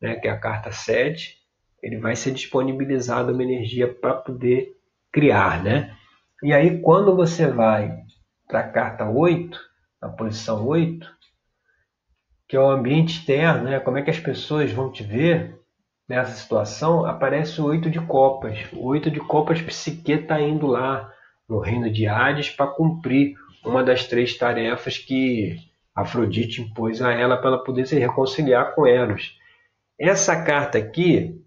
né, 0.00 0.14
que 0.14 0.26
é 0.26 0.30
a 0.30 0.38
carta 0.38 0.72
7, 0.72 1.36
ele 1.82 1.98
vai 1.98 2.16
ser 2.16 2.30
disponibilizado 2.30 3.30
uma 3.30 3.42
energia 3.42 3.92
para 3.92 4.14
poder 4.14 4.74
criar. 5.12 5.62
Né? 5.62 5.94
E 6.42 6.52
aí 6.52 6.80
quando 6.80 7.14
você 7.14 7.46
vai 7.46 8.02
para 8.48 8.60
a 8.60 8.68
carta 8.68 9.08
8, 9.08 9.58
na 10.00 10.08
posição 10.08 10.66
8, 10.66 11.06
que 12.48 12.56
é 12.56 12.60
o 12.60 12.70
ambiente 12.70 13.18
externo, 13.18 13.64
né, 13.64 13.80
como 13.80 13.98
é 13.98 14.02
que 14.02 14.10
as 14.10 14.20
pessoas 14.20 14.70
vão 14.72 14.90
te 14.90 15.02
ver, 15.02 15.62
nessa 16.08 16.32
situação, 16.32 17.06
aparece 17.06 17.58
o 17.60 17.64
oito 17.64 17.88
de 17.88 17.98
copas. 18.00 18.58
O 18.72 18.84
oito 18.88 19.10
de 19.10 19.18
copas, 19.18 19.62
Psique 19.62 20.12
está 20.12 20.38
indo 20.38 20.66
lá 20.66 21.10
no 21.48 21.58
reino 21.58 21.90
de 21.90 22.06
Hades 22.06 22.50
para 22.50 22.66
cumprir 22.66 23.34
uma 23.64 23.82
das 23.82 24.06
três 24.06 24.36
tarefas 24.36 24.98
que 24.98 25.56
Afrodite 25.94 26.60
impôs 26.60 27.00
a 27.00 27.12
ela 27.12 27.36
para 27.36 27.48
ela 27.48 27.64
poder 27.64 27.86
se 27.86 27.98
reconciliar 27.98 28.74
com 28.74 28.86
Eros. 28.86 29.38
Essa 29.98 30.42
carta 30.44 30.76
aqui, 30.76 31.40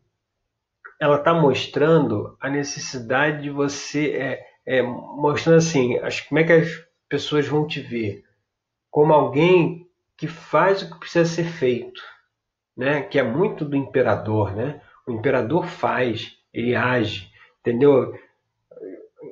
ela 1.00 1.18
está 1.18 1.34
mostrando 1.34 2.38
a 2.40 2.50
necessidade 2.50 3.44
de 3.44 3.50
você, 3.50 4.12
é, 4.12 4.46
é, 4.66 4.82
mostrando 4.82 5.58
assim, 5.58 5.98
as, 6.00 6.22
como 6.22 6.40
é 6.40 6.44
que 6.44 6.54
as 6.54 6.70
pessoas 7.08 7.48
vão 7.48 7.68
te 7.68 7.82
ver 7.82 8.24
como 8.90 9.14
alguém 9.14 9.88
que 10.18 10.28
faz 10.28 10.82
o 10.82 10.90
que 10.90 11.00
precisa 11.00 11.26
ser 11.26 11.46
feito 11.46 12.02
né, 12.76 13.02
que 13.02 13.18
é 13.18 13.24
muito 13.24 13.64
do 13.64 13.76
imperador, 13.76 14.54
né? 14.54 14.82
O 15.08 15.12
imperador 15.12 15.66
faz, 15.66 16.38
ele 16.54 16.76
age, 16.76 17.32
entendeu? 17.62 18.14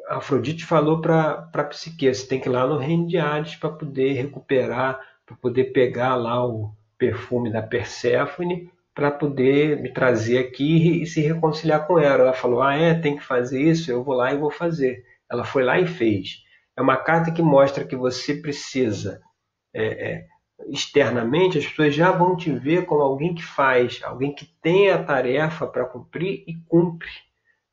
Afrodite 0.07 0.65
falou 0.65 1.01
para 1.01 1.63
Psique, 1.69 2.13
você 2.13 2.27
tem 2.27 2.39
que 2.39 2.47
ir 2.47 2.51
lá 2.51 2.65
no 2.65 2.77
reino 2.77 3.07
de 3.07 3.17
Hades 3.17 3.55
para 3.55 3.69
poder 3.69 4.13
recuperar, 4.13 4.99
para 5.25 5.35
poder 5.35 5.65
pegar 5.65 6.15
lá 6.15 6.45
o 6.45 6.73
perfume 6.97 7.51
da 7.51 7.61
Perséfone, 7.61 8.71
para 8.93 9.09
poder 9.11 9.81
me 9.81 9.91
trazer 9.91 10.37
aqui 10.37 11.01
e 11.01 11.05
se 11.05 11.21
reconciliar 11.21 11.87
com 11.87 11.99
ela. 11.99 12.23
Ela 12.23 12.33
falou, 12.33 12.61
ah 12.61 12.75
é, 12.75 12.93
tem 12.93 13.17
que 13.17 13.23
fazer 13.23 13.61
isso, 13.61 13.91
eu 13.91 14.03
vou 14.03 14.15
lá 14.15 14.31
e 14.31 14.37
vou 14.37 14.51
fazer. 14.51 15.03
Ela 15.31 15.43
foi 15.43 15.63
lá 15.63 15.79
e 15.79 15.87
fez. 15.87 16.43
É 16.77 16.81
uma 16.81 16.97
carta 16.97 17.31
que 17.31 17.41
mostra 17.41 17.85
que 17.85 17.95
você 17.95 18.35
precisa 18.35 19.21
é, 19.73 20.11
é, 20.11 20.25
externamente, 20.67 21.57
as 21.57 21.65
pessoas 21.65 21.95
já 21.95 22.11
vão 22.11 22.35
te 22.35 22.51
ver 22.51 22.85
como 22.85 23.01
alguém 23.01 23.33
que 23.33 23.43
faz, 23.43 23.99
alguém 24.03 24.33
que 24.33 24.45
tem 24.61 24.89
a 24.89 25.03
tarefa 25.03 25.67
para 25.67 25.85
cumprir 25.85 26.43
e 26.47 26.55
cumpre. 26.67 27.09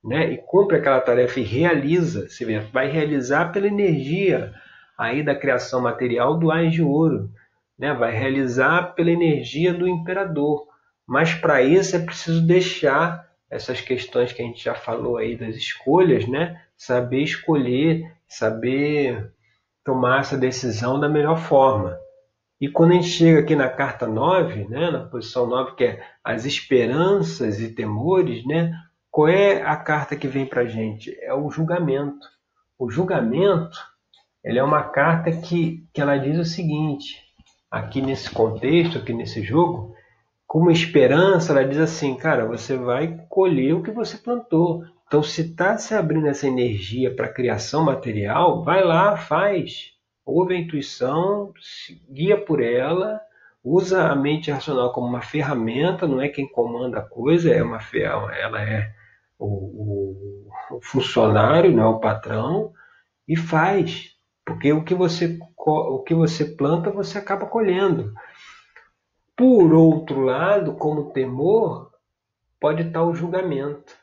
Né? 0.03 0.33
E 0.33 0.39
cumpre 0.39 0.79
aquela 0.79 1.01
tarefa 1.01 1.41
e 1.41 1.45
realiza. 1.45 2.29
Você 2.29 2.59
vai 2.73 2.89
realizar 2.89 3.53
pela 3.53 3.67
energia 3.67 4.53
aí 4.99 5.23
da 5.23 5.35
criação 5.35 5.81
material 5.81 6.39
do 6.39 6.51
Ais 6.51 6.73
de 6.73 6.83
Ouro. 6.83 7.31
Né? 7.79 7.93
Vai 7.93 8.13
realizar 8.13 8.95
pela 8.95 9.11
energia 9.11 9.75
do 9.75 9.87
Imperador. 9.87 10.67
Mas 11.07 11.35
para 11.35 11.61
isso 11.63 11.97
é 11.97 11.99
preciso 11.99 12.47
deixar 12.47 13.29
essas 13.51 13.81
questões 13.81 14.33
que 14.33 14.41
a 14.41 14.45
gente 14.45 14.63
já 14.63 14.75
falou 14.75 15.17
aí 15.17 15.37
das 15.37 15.57
escolhas, 15.57 16.27
né? 16.29 16.63
Saber 16.81 17.23
escolher, 17.23 18.11
saber 18.27 19.31
tomar 19.85 20.21
essa 20.21 20.39
decisão 20.39 20.99
da 20.99 21.11
melhor 21.11 21.39
forma. 21.39 21.99
E 22.59 22.71
quando 22.71 22.93
a 22.93 22.95
gente 22.95 23.09
chega 23.09 23.41
aqui 23.41 23.55
na 23.55 23.69
carta 23.69 24.07
9, 24.07 24.67
né, 24.67 24.91
na 24.91 25.01
posição 25.01 25.47
9, 25.47 25.75
que 25.77 25.85
é 25.85 26.03
as 26.25 26.47
esperanças 26.47 27.61
e 27.61 27.75
temores, 27.75 28.47
né, 28.47 28.73
qual 29.11 29.29
é 29.29 29.61
a 29.61 29.77
carta 29.77 30.17
que 30.17 30.27
vem 30.27 30.47
para 30.47 30.63
a 30.63 30.67
gente? 30.67 31.15
É 31.21 31.35
o 31.35 31.51
julgamento. 31.51 32.27
O 32.79 32.91
julgamento 32.91 33.79
ele 34.43 34.59
é 34.59 34.65
uma 34.65 34.83
carta 34.83 35.31
que, 35.31 35.87
que 35.93 36.01
ela 36.01 36.17
diz 36.17 36.39
o 36.39 36.47
seguinte, 36.47 37.23
aqui 37.71 38.01
nesse 38.01 38.31
contexto, 38.31 38.97
aqui 38.97 39.13
nesse 39.13 39.43
jogo, 39.43 39.95
como 40.47 40.71
esperança, 40.71 41.53
ela 41.53 41.69
diz 41.69 41.79
assim, 41.79 42.17
cara, 42.17 42.47
você 42.47 42.75
vai 42.75 43.23
colher 43.29 43.75
o 43.75 43.83
que 43.83 43.91
você 43.91 44.17
plantou. 44.17 44.83
Então, 45.11 45.25
se 45.25 45.41
está 45.41 45.77
se 45.77 45.93
abrindo 45.93 46.29
essa 46.29 46.47
energia 46.47 47.13
para 47.13 47.33
criação 47.33 47.83
material, 47.83 48.63
vai 48.63 48.85
lá, 48.85 49.17
faz. 49.17 49.93
Ouve 50.25 50.55
a 50.55 50.59
intuição, 50.61 51.53
guia 52.09 52.41
por 52.41 52.63
ela, 52.63 53.21
usa 53.65 54.05
a 54.05 54.15
mente 54.15 54.53
racional 54.53 54.93
como 54.93 55.09
uma 55.09 55.21
ferramenta, 55.21 56.07
não 56.07 56.21
é 56.21 56.29
quem 56.29 56.47
comanda 56.47 57.01
a 57.01 57.03
coisa, 57.03 57.51
é 57.51 57.61
uma 57.61 57.81
ela 57.93 58.63
é 58.63 58.95
o, 59.37 59.47
o, 59.47 60.77
o 60.77 60.81
funcionário, 60.81 61.73
não 61.73 61.83
é 61.83 61.89
o 61.89 61.99
patrão, 61.99 62.73
e 63.27 63.35
faz, 63.35 64.17
porque 64.45 64.73
o 64.73 64.85
que 64.85 64.95
você 64.95 65.41
o 65.57 66.05
que 66.05 66.15
você 66.15 66.45
planta 66.45 66.89
você 66.89 67.19
acaba 67.19 67.47
colhendo. 67.47 68.15
Por 69.37 69.75
outro 69.75 70.21
lado, 70.21 70.75
como 70.75 71.11
temor, 71.11 71.91
pode 72.61 72.83
estar 72.87 73.03
o 73.03 73.13
julgamento, 73.13 74.00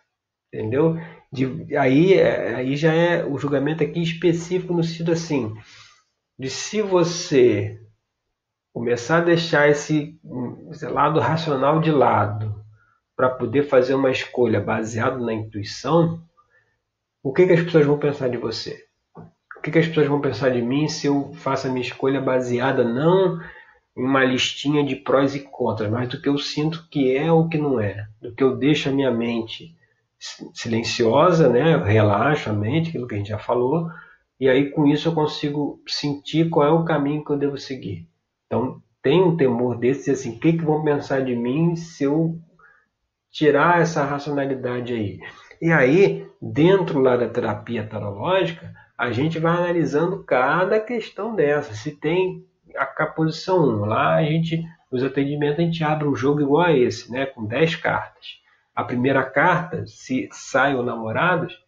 entendeu? 0.57 0.99
De, 1.31 1.75
aí, 1.77 2.19
aí 2.19 2.75
já 2.75 2.91
é 2.91 3.23
o 3.23 3.37
julgamento 3.37 3.83
aqui 3.83 4.01
específico 4.01 4.73
no 4.73 4.83
sentido 4.83 5.11
assim, 5.11 5.53
de 6.37 6.49
se 6.49 6.81
você 6.81 7.79
começar 8.73 9.17
a 9.17 9.25
deixar 9.25 9.69
esse, 9.69 10.19
esse 10.71 10.87
lado 10.87 11.19
racional 11.19 11.79
de 11.79 11.91
lado 11.91 12.63
para 13.15 13.29
poder 13.29 13.63
fazer 13.63 13.93
uma 13.93 14.11
escolha 14.11 14.59
baseada 14.59 15.17
na 15.17 15.33
intuição, 15.33 16.21
o 17.21 17.33
que, 17.33 17.45
que 17.45 17.53
as 17.53 17.63
pessoas 17.63 17.85
vão 17.85 17.97
pensar 17.97 18.29
de 18.29 18.37
você? 18.37 18.85
O 19.57 19.61
que, 19.61 19.71
que 19.71 19.79
as 19.79 19.87
pessoas 19.87 20.07
vão 20.07 20.21
pensar 20.21 20.49
de 20.49 20.61
mim 20.61 20.87
se 20.87 21.07
eu 21.07 21.33
faço 21.35 21.67
a 21.67 21.69
minha 21.69 21.85
escolha 21.85 22.21
baseada 22.21 22.83
não 22.83 23.39
em 23.95 24.03
uma 24.03 24.23
listinha 24.23 24.83
de 24.83 24.95
prós 24.95 25.35
e 25.35 25.39
contras, 25.39 25.89
mas 25.89 26.07
do 26.07 26.21
que 26.21 26.29
eu 26.29 26.37
sinto 26.37 26.87
que 26.89 27.15
é 27.15 27.31
ou 27.31 27.49
que 27.49 27.57
não 27.57 27.79
é, 27.79 28.07
do 28.21 28.31
que 28.31 28.43
eu 28.43 28.55
deixo 28.55 28.89
a 28.89 28.91
minha 28.91 29.11
mente 29.11 29.75
silenciosa, 30.53 31.49
né? 31.49 31.75
Eu 31.75 31.83
relaxo 31.83 32.49
a 32.49 32.53
mente, 32.53 32.89
aquilo 32.89 33.07
que 33.07 33.15
a 33.15 33.17
gente 33.17 33.29
já 33.29 33.39
falou, 33.39 33.89
e 34.39 34.49
aí 34.49 34.69
com 34.71 34.87
isso 34.87 35.09
eu 35.09 35.13
consigo 35.13 35.81
sentir 35.87 36.49
qual 36.49 36.67
é 36.67 36.71
o 36.71 36.85
caminho 36.85 37.23
que 37.23 37.31
eu 37.31 37.37
devo 37.37 37.57
seguir. 37.57 38.07
Então 38.45 38.81
tem 39.01 39.21
um 39.21 39.37
temor 39.37 39.77
desse, 39.77 40.11
assim, 40.11 40.35
o 40.35 40.39
que, 40.39 40.53
que 40.53 40.65
vão 40.65 40.83
pensar 40.83 41.23
de 41.23 41.35
mim 41.35 41.75
se 41.75 42.03
eu 42.03 42.37
tirar 43.31 43.81
essa 43.81 44.03
racionalidade 44.03 44.93
aí? 44.93 45.19
E 45.61 45.71
aí, 45.71 46.27
dentro 46.41 46.99
lá 46.99 47.15
da 47.15 47.29
terapia 47.29 47.87
tarológica, 47.87 48.73
a 48.97 49.11
gente 49.11 49.39
vai 49.39 49.55
analisando 49.55 50.23
cada 50.23 50.79
questão 50.79 51.35
dessa. 51.35 51.73
Se 51.73 51.91
tem 51.91 52.43
a, 52.75 53.05
posição 53.05 53.59
1, 53.59 53.85
lá 53.85 54.15
a 54.15 54.23
gente, 54.23 54.63
nos 54.91 55.03
atendimentos, 55.03 55.59
a 55.59 55.63
gente 55.63 55.83
abre 55.83 56.07
um 56.07 56.15
jogo 56.15 56.41
igual 56.41 56.65
a 56.65 56.73
esse, 56.73 57.11
né, 57.11 57.25
com 57.27 57.45
10 57.45 57.75
cartas. 57.77 58.25
A 58.77 58.83
primeira 58.83 59.23
carta, 59.23 59.87
se 59.87 60.29
sai 60.31 60.75
o 60.75 60.83
namorados, 60.83 61.65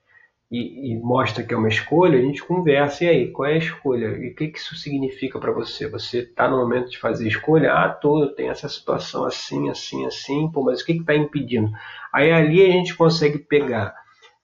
e, 0.52 0.92
e, 0.92 1.00
mostra 1.00 1.44
que 1.44 1.56
é 1.56 1.58
uma 1.58 1.68
escolha, 1.68 2.20
a 2.20 2.22
gente 2.22 2.44
conversa. 2.44 3.04
E 3.04 3.08
aí, 3.08 3.32
qual 3.32 3.50
é 3.50 3.54
a 3.54 3.58
escolha? 3.58 4.18
E 4.18 4.30
o 4.30 4.36
que, 4.36 4.50
que 4.50 4.60
isso 4.60 4.76
significa 4.76 5.40
para 5.40 5.52
você? 5.52 5.88
Você 5.88 6.20
está 6.20 6.48
no 6.48 6.58
momento 6.58 6.92
de 6.92 7.00
fazer 7.00 7.28
escolha? 7.28 7.74
Ah, 7.74 7.90
tô, 7.90 8.24
eu 8.24 8.36
tenho 8.36 8.52
essa 8.52 8.70
situação 8.70 9.26
assim, 9.26 9.72
assim, 9.72 10.06
assim, 10.06 10.52
pô, 10.52 10.64
mas 10.64 10.82
o 10.82 10.86
que 10.86 10.92
está 10.92 11.16
impedindo? 11.16 11.72
Aí 12.14 12.32
ali 12.32 12.64
a 12.64 12.72
gente 12.72 12.96
consegue 12.96 13.40
pegar 13.40 13.96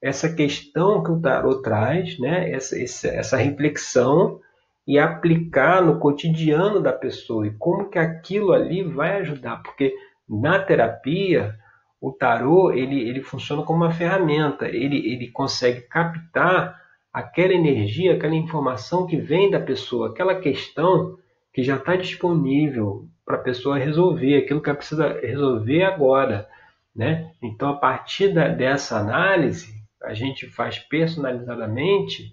essa 0.01 0.33
questão 0.33 1.03
que 1.03 1.11
o 1.11 1.21
tarot 1.21 1.61
traz, 1.61 2.17
né? 2.17 2.51
essa, 2.51 2.79
essa, 2.79 3.07
essa 3.09 3.37
reflexão, 3.37 4.39
e 4.87 4.97
aplicar 4.97 5.83
no 5.83 5.99
cotidiano 5.99 6.79
da 6.79 6.93
pessoa 6.93 7.45
e 7.45 7.51
como 7.51 7.89
que 7.89 7.97
aquilo 7.97 8.53
ali 8.53 8.83
vai 8.83 9.17
ajudar, 9.17 9.61
porque 9.63 9.93
na 10.27 10.59
terapia 10.59 11.55
o 12.05 12.11
tarô 12.11 12.71
ele, 12.71 13.01
ele 13.09 13.23
funciona 13.23 13.63
como 13.63 13.83
uma 13.83 13.91
ferramenta, 13.91 14.67
ele, 14.67 15.11
ele 15.11 15.31
consegue 15.31 15.81
captar 15.81 16.79
aquela 17.11 17.51
energia, 17.51 18.13
aquela 18.13 18.35
informação 18.35 19.07
que 19.07 19.17
vem 19.17 19.49
da 19.49 19.59
pessoa, 19.59 20.09
aquela 20.09 20.35
questão 20.35 21.17
que 21.51 21.63
já 21.63 21.77
está 21.77 21.95
disponível 21.95 23.07
para 23.25 23.37
a 23.37 23.41
pessoa 23.41 23.79
resolver, 23.79 24.37
aquilo 24.37 24.61
que 24.61 24.69
ela 24.69 24.77
precisa 24.77 25.19
resolver 25.19 25.81
agora. 25.81 26.47
Né? 26.95 27.31
Então, 27.41 27.69
a 27.69 27.77
partir 27.77 28.31
da, 28.31 28.49
dessa 28.49 28.99
análise, 28.99 29.73
a 30.03 30.13
gente 30.13 30.45
faz 30.45 30.77
personalizadamente 30.77 32.31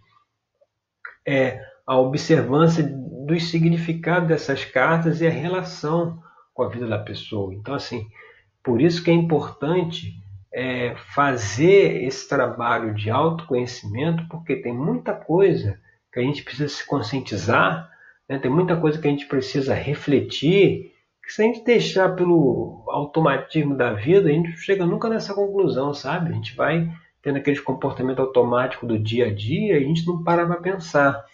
é, 1.26 1.58
a 1.86 1.96
observância 1.96 2.84
dos 3.26 3.48
significados 3.48 4.28
dessas 4.28 4.66
cartas 4.66 5.22
e 5.22 5.26
a 5.26 5.30
relação 5.30 6.22
com 6.52 6.62
a 6.62 6.68
vida 6.68 6.86
da 6.86 6.98
pessoa. 6.98 7.54
Então, 7.54 7.74
assim, 7.74 8.06
por 8.62 8.80
isso 8.80 9.02
que 9.02 9.10
é 9.10 9.14
importante 9.14 10.14
é, 10.52 10.94
fazer 11.14 12.04
esse 12.04 12.28
trabalho 12.28 12.94
de 12.94 13.10
autoconhecimento, 13.10 14.26
porque 14.28 14.56
tem 14.56 14.72
muita 14.72 15.14
coisa 15.14 15.80
que 16.12 16.20
a 16.20 16.22
gente 16.22 16.42
precisa 16.42 16.68
se 16.68 16.86
conscientizar, 16.86 17.90
né? 18.28 18.38
tem 18.38 18.50
muita 18.50 18.76
coisa 18.76 19.00
que 19.00 19.08
a 19.08 19.10
gente 19.10 19.26
precisa 19.26 19.74
refletir, 19.74 20.92
que 21.24 21.32
se 21.32 21.42
a 21.42 21.46
gente 21.46 21.64
deixar 21.64 22.14
pelo 22.14 22.84
automatismo 22.88 23.76
da 23.76 23.94
vida, 23.94 24.28
a 24.28 24.32
gente 24.32 24.50
não 24.50 24.56
chega 24.56 24.84
nunca 24.84 25.08
nessa 25.08 25.32
conclusão, 25.32 25.94
sabe? 25.94 26.30
A 26.30 26.34
gente 26.34 26.54
vai 26.54 26.90
tendo 27.22 27.38
aquele 27.38 27.60
comportamento 27.60 28.20
automático 28.20 28.84
do 28.84 28.98
dia 28.98 29.26
a 29.26 29.34
dia 29.34 29.78
e 29.78 29.84
a 29.84 29.86
gente 29.86 30.06
não 30.06 30.22
para 30.22 30.44
para 30.44 30.60
pensar. 30.60 31.24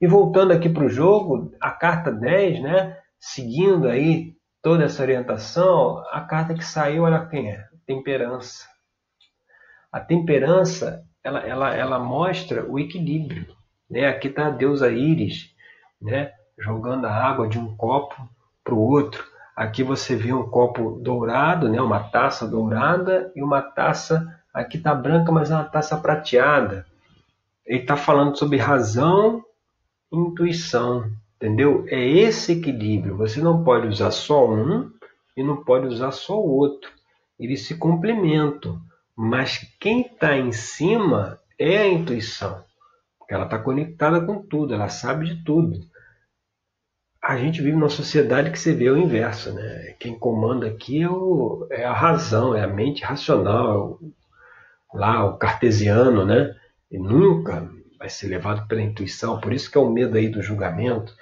E 0.00 0.06
voltando 0.06 0.52
aqui 0.52 0.68
para 0.68 0.84
o 0.84 0.88
jogo, 0.88 1.52
a 1.60 1.70
carta 1.70 2.10
10, 2.10 2.60
né? 2.60 2.98
Seguindo 3.18 3.86
aí 3.86 4.34
toda 4.62 4.84
essa 4.84 5.02
orientação, 5.02 6.04
a 6.10 6.20
carta 6.20 6.54
que 6.54 6.64
saiu, 6.64 7.04
olha 7.04 7.26
quem 7.26 7.50
é? 7.50 7.66
Temperança. 7.86 8.66
A 9.90 10.00
temperança, 10.00 11.04
ela, 11.24 11.40
ela, 11.40 11.74
ela 11.74 11.98
mostra 11.98 12.64
o 12.64 12.78
equilíbrio. 12.78 13.46
Né? 13.90 14.06
Aqui 14.06 14.28
está 14.28 14.46
a 14.46 14.50
deusa 14.50 14.90
Íris, 14.90 15.54
né? 16.00 16.32
jogando 16.58 17.06
a 17.06 17.12
água 17.12 17.48
de 17.48 17.58
um 17.58 17.74
copo 17.76 18.16
para 18.62 18.74
o 18.74 18.78
outro. 18.78 19.24
Aqui 19.56 19.82
você 19.82 20.14
vê 20.14 20.32
um 20.32 20.48
copo 20.48 21.00
dourado, 21.02 21.68
né? 21.68 21.80
uma 21.80 22.00
taça 22.10 22.46
dourada 22.46 23.32
e 23.34 23.42
uma 23.42 23.60
taça, 23.60 24.40
aqui 24.54 24.76
está 24.76 24.94
branca, 24.94 25.32
mas 25.32 25.50
é 25.50 25.54
uma 25.54 25.64
taça 25.64 25.96
prateada. 25.96 26.86
Ele 27.66 27.80
está 27.80 27.96
falando 27.96 28.36
sobre 28.36 28.58
razão 28.58 29.42
e 30.12 30.16
intuição. 30.16 31.10
Entendeu? 31.40 31.86
É 31.88 32.06
esse 32.06 32.52
equilíbrio. 32.52 33.16
Você 33.16 33.40
não 33.40 33.64
pode 33.64 33.86
usar 33.86 34.10
só 34.10 34.46
um 34.46 34.92
e 35.34 35.42
não 35.42 35.64
pode 35.64 35.86
usar 35.86 36.10
só 36.10 36.38
o 36.38 36.50
outro. 36.50 36.90
Eles 37.38 37.66
se 37.66 37.76
complementam. 37.76 38.78
Mas 39.16 39.58
quem 39.80 40.02
está 40.02 40.36
em 40.36 40.52
cima 40.52 41.38
é 41.58 41.78
a 41.78 41.88
intuição. 41.88 42.62
Porque 43.18 43.32
ela 43.32 43.44
está 43.44 43.58
conectada 43.58 44.20
com 44.20 44.42
tudo, 44.42 44.74
ela 44.74 44.90
sabe 44.90 45.34
de 45.34 45.42
tudo. 45.42 45.80
A 47.22 47.38
gente 47.38 47.62
vive 47.62 47.76
numa 47.76 47.88
sociedade 47.88 48.50
que 48.50 48.58
você 48.58 48.74
vê 48.74 48.90
o 48.90 48.98
inverso. 48.98 49.52
Né? 49.54 49.94
Quem 49.98 50.18
comanda 50.18 50.66
aqui 50.66 51.02
é, 51.02 51.08
o, 51.08 51.66
é 51.70 51.84
a 51.84 51.92
razão, 51.92 52.54
é 52.54 52.64
a 52.64 52.68
mente 52.68 53.02
racional, 53.02 53.70
é 53.70 53.78
o, 53.78 54.12
lá 54.92 55.24
o 55.24 55.38
cartesiano, 55.38 56.26
né? 56.26 56.54
E 56.90 56.98
nunca 56.98 57.70
vai 57.98 58.08
ser 58.08 58.28
levado 58.28 58.66
pela 58.66 58.80
intuição, 58.80 59.38
por 59.38 59.52
isso 59.52 59.70
que 59.70 59.76
é 59.76 59.80
o 59.80 59.90
medo 59.90 60.16
aí 60.16 60.28
do 60.28 60.42
julgamento, 60.42 61.14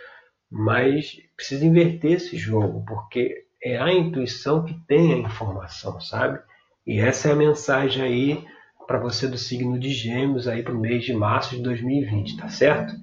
mas 0.50 1.16
precisa 1.36 1.64
inverter 1.64 2.12
esse 2.12 2.36
jogo, 2.36 2.84
porque 2.86 3.44
é 3.62 3.78
a 3.78 3.92
intuição 3.92 4.64
que 4.64 4.74
tem 4.86 5.14
a 5.14 5.18
informação, 5.18 6.00
sabe? 6.00 6.40
E 6.86 7.00
essa 7.00 7.28
é 7.28 7.32
a 7.32 7.36
mensagem 7.36 8.02
aí 8.02 8.44
para 8.86 8.98
você 8.98 9.28
do 9.28 9.36
signo 9.36 9.78
de 9.78 9.90
Gêmeos 9.90 10.48
aí 10.48 10.62
para 10.62 10.72
o 10.72 10.78
mês 10.78 11.04
de 11.04 11.12
março 11.12 11.56
de 11.56 11.62
2020, 11.62 12.38
tá 12.38 12.48
certo? 12.48 12.94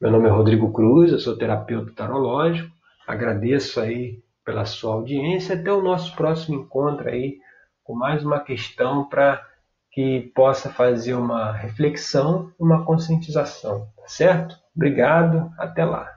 Meu 0.00 0.10
nome 0.10 0.28
é 0.28 0.30
Rodrigo 0.30 0.72
Cruz, 0.72 1.10
eu 1.10 1.18
sou 1.18 1.36
terapeuta 1.36 1.92
tarológico. 1.92 2.70
Agradeço 3.06 3.80
aí 3.80 4.22
pela 4.44 4.64
sua 4.64 4.94
audiência. 4.94 5.56
Até 5.56 5.72
o 5.72 5.82
nosso 5.82 6.14
próximo 6.14 6.60
encontro 6.60 7.08
aí 7.08 7.38
com 7.82 7.94
mais 7.94 8.24
uma 8.24 8.40
questão 8.40 9.08
para 9.08 9.44
que 9.90 10.32
possa 10.34 10.70
fazer 10.70 11.14
uma 11.14 11.52
reflexão, 11.52 12.52
uma 12.58 12.84
conscientização, 12.84 13.86
tá 13.96 14.06
certo? 14.06 14.56
Obrigado, 14.74 15.52
até 15.58 15.84
lá. 15.84 16.11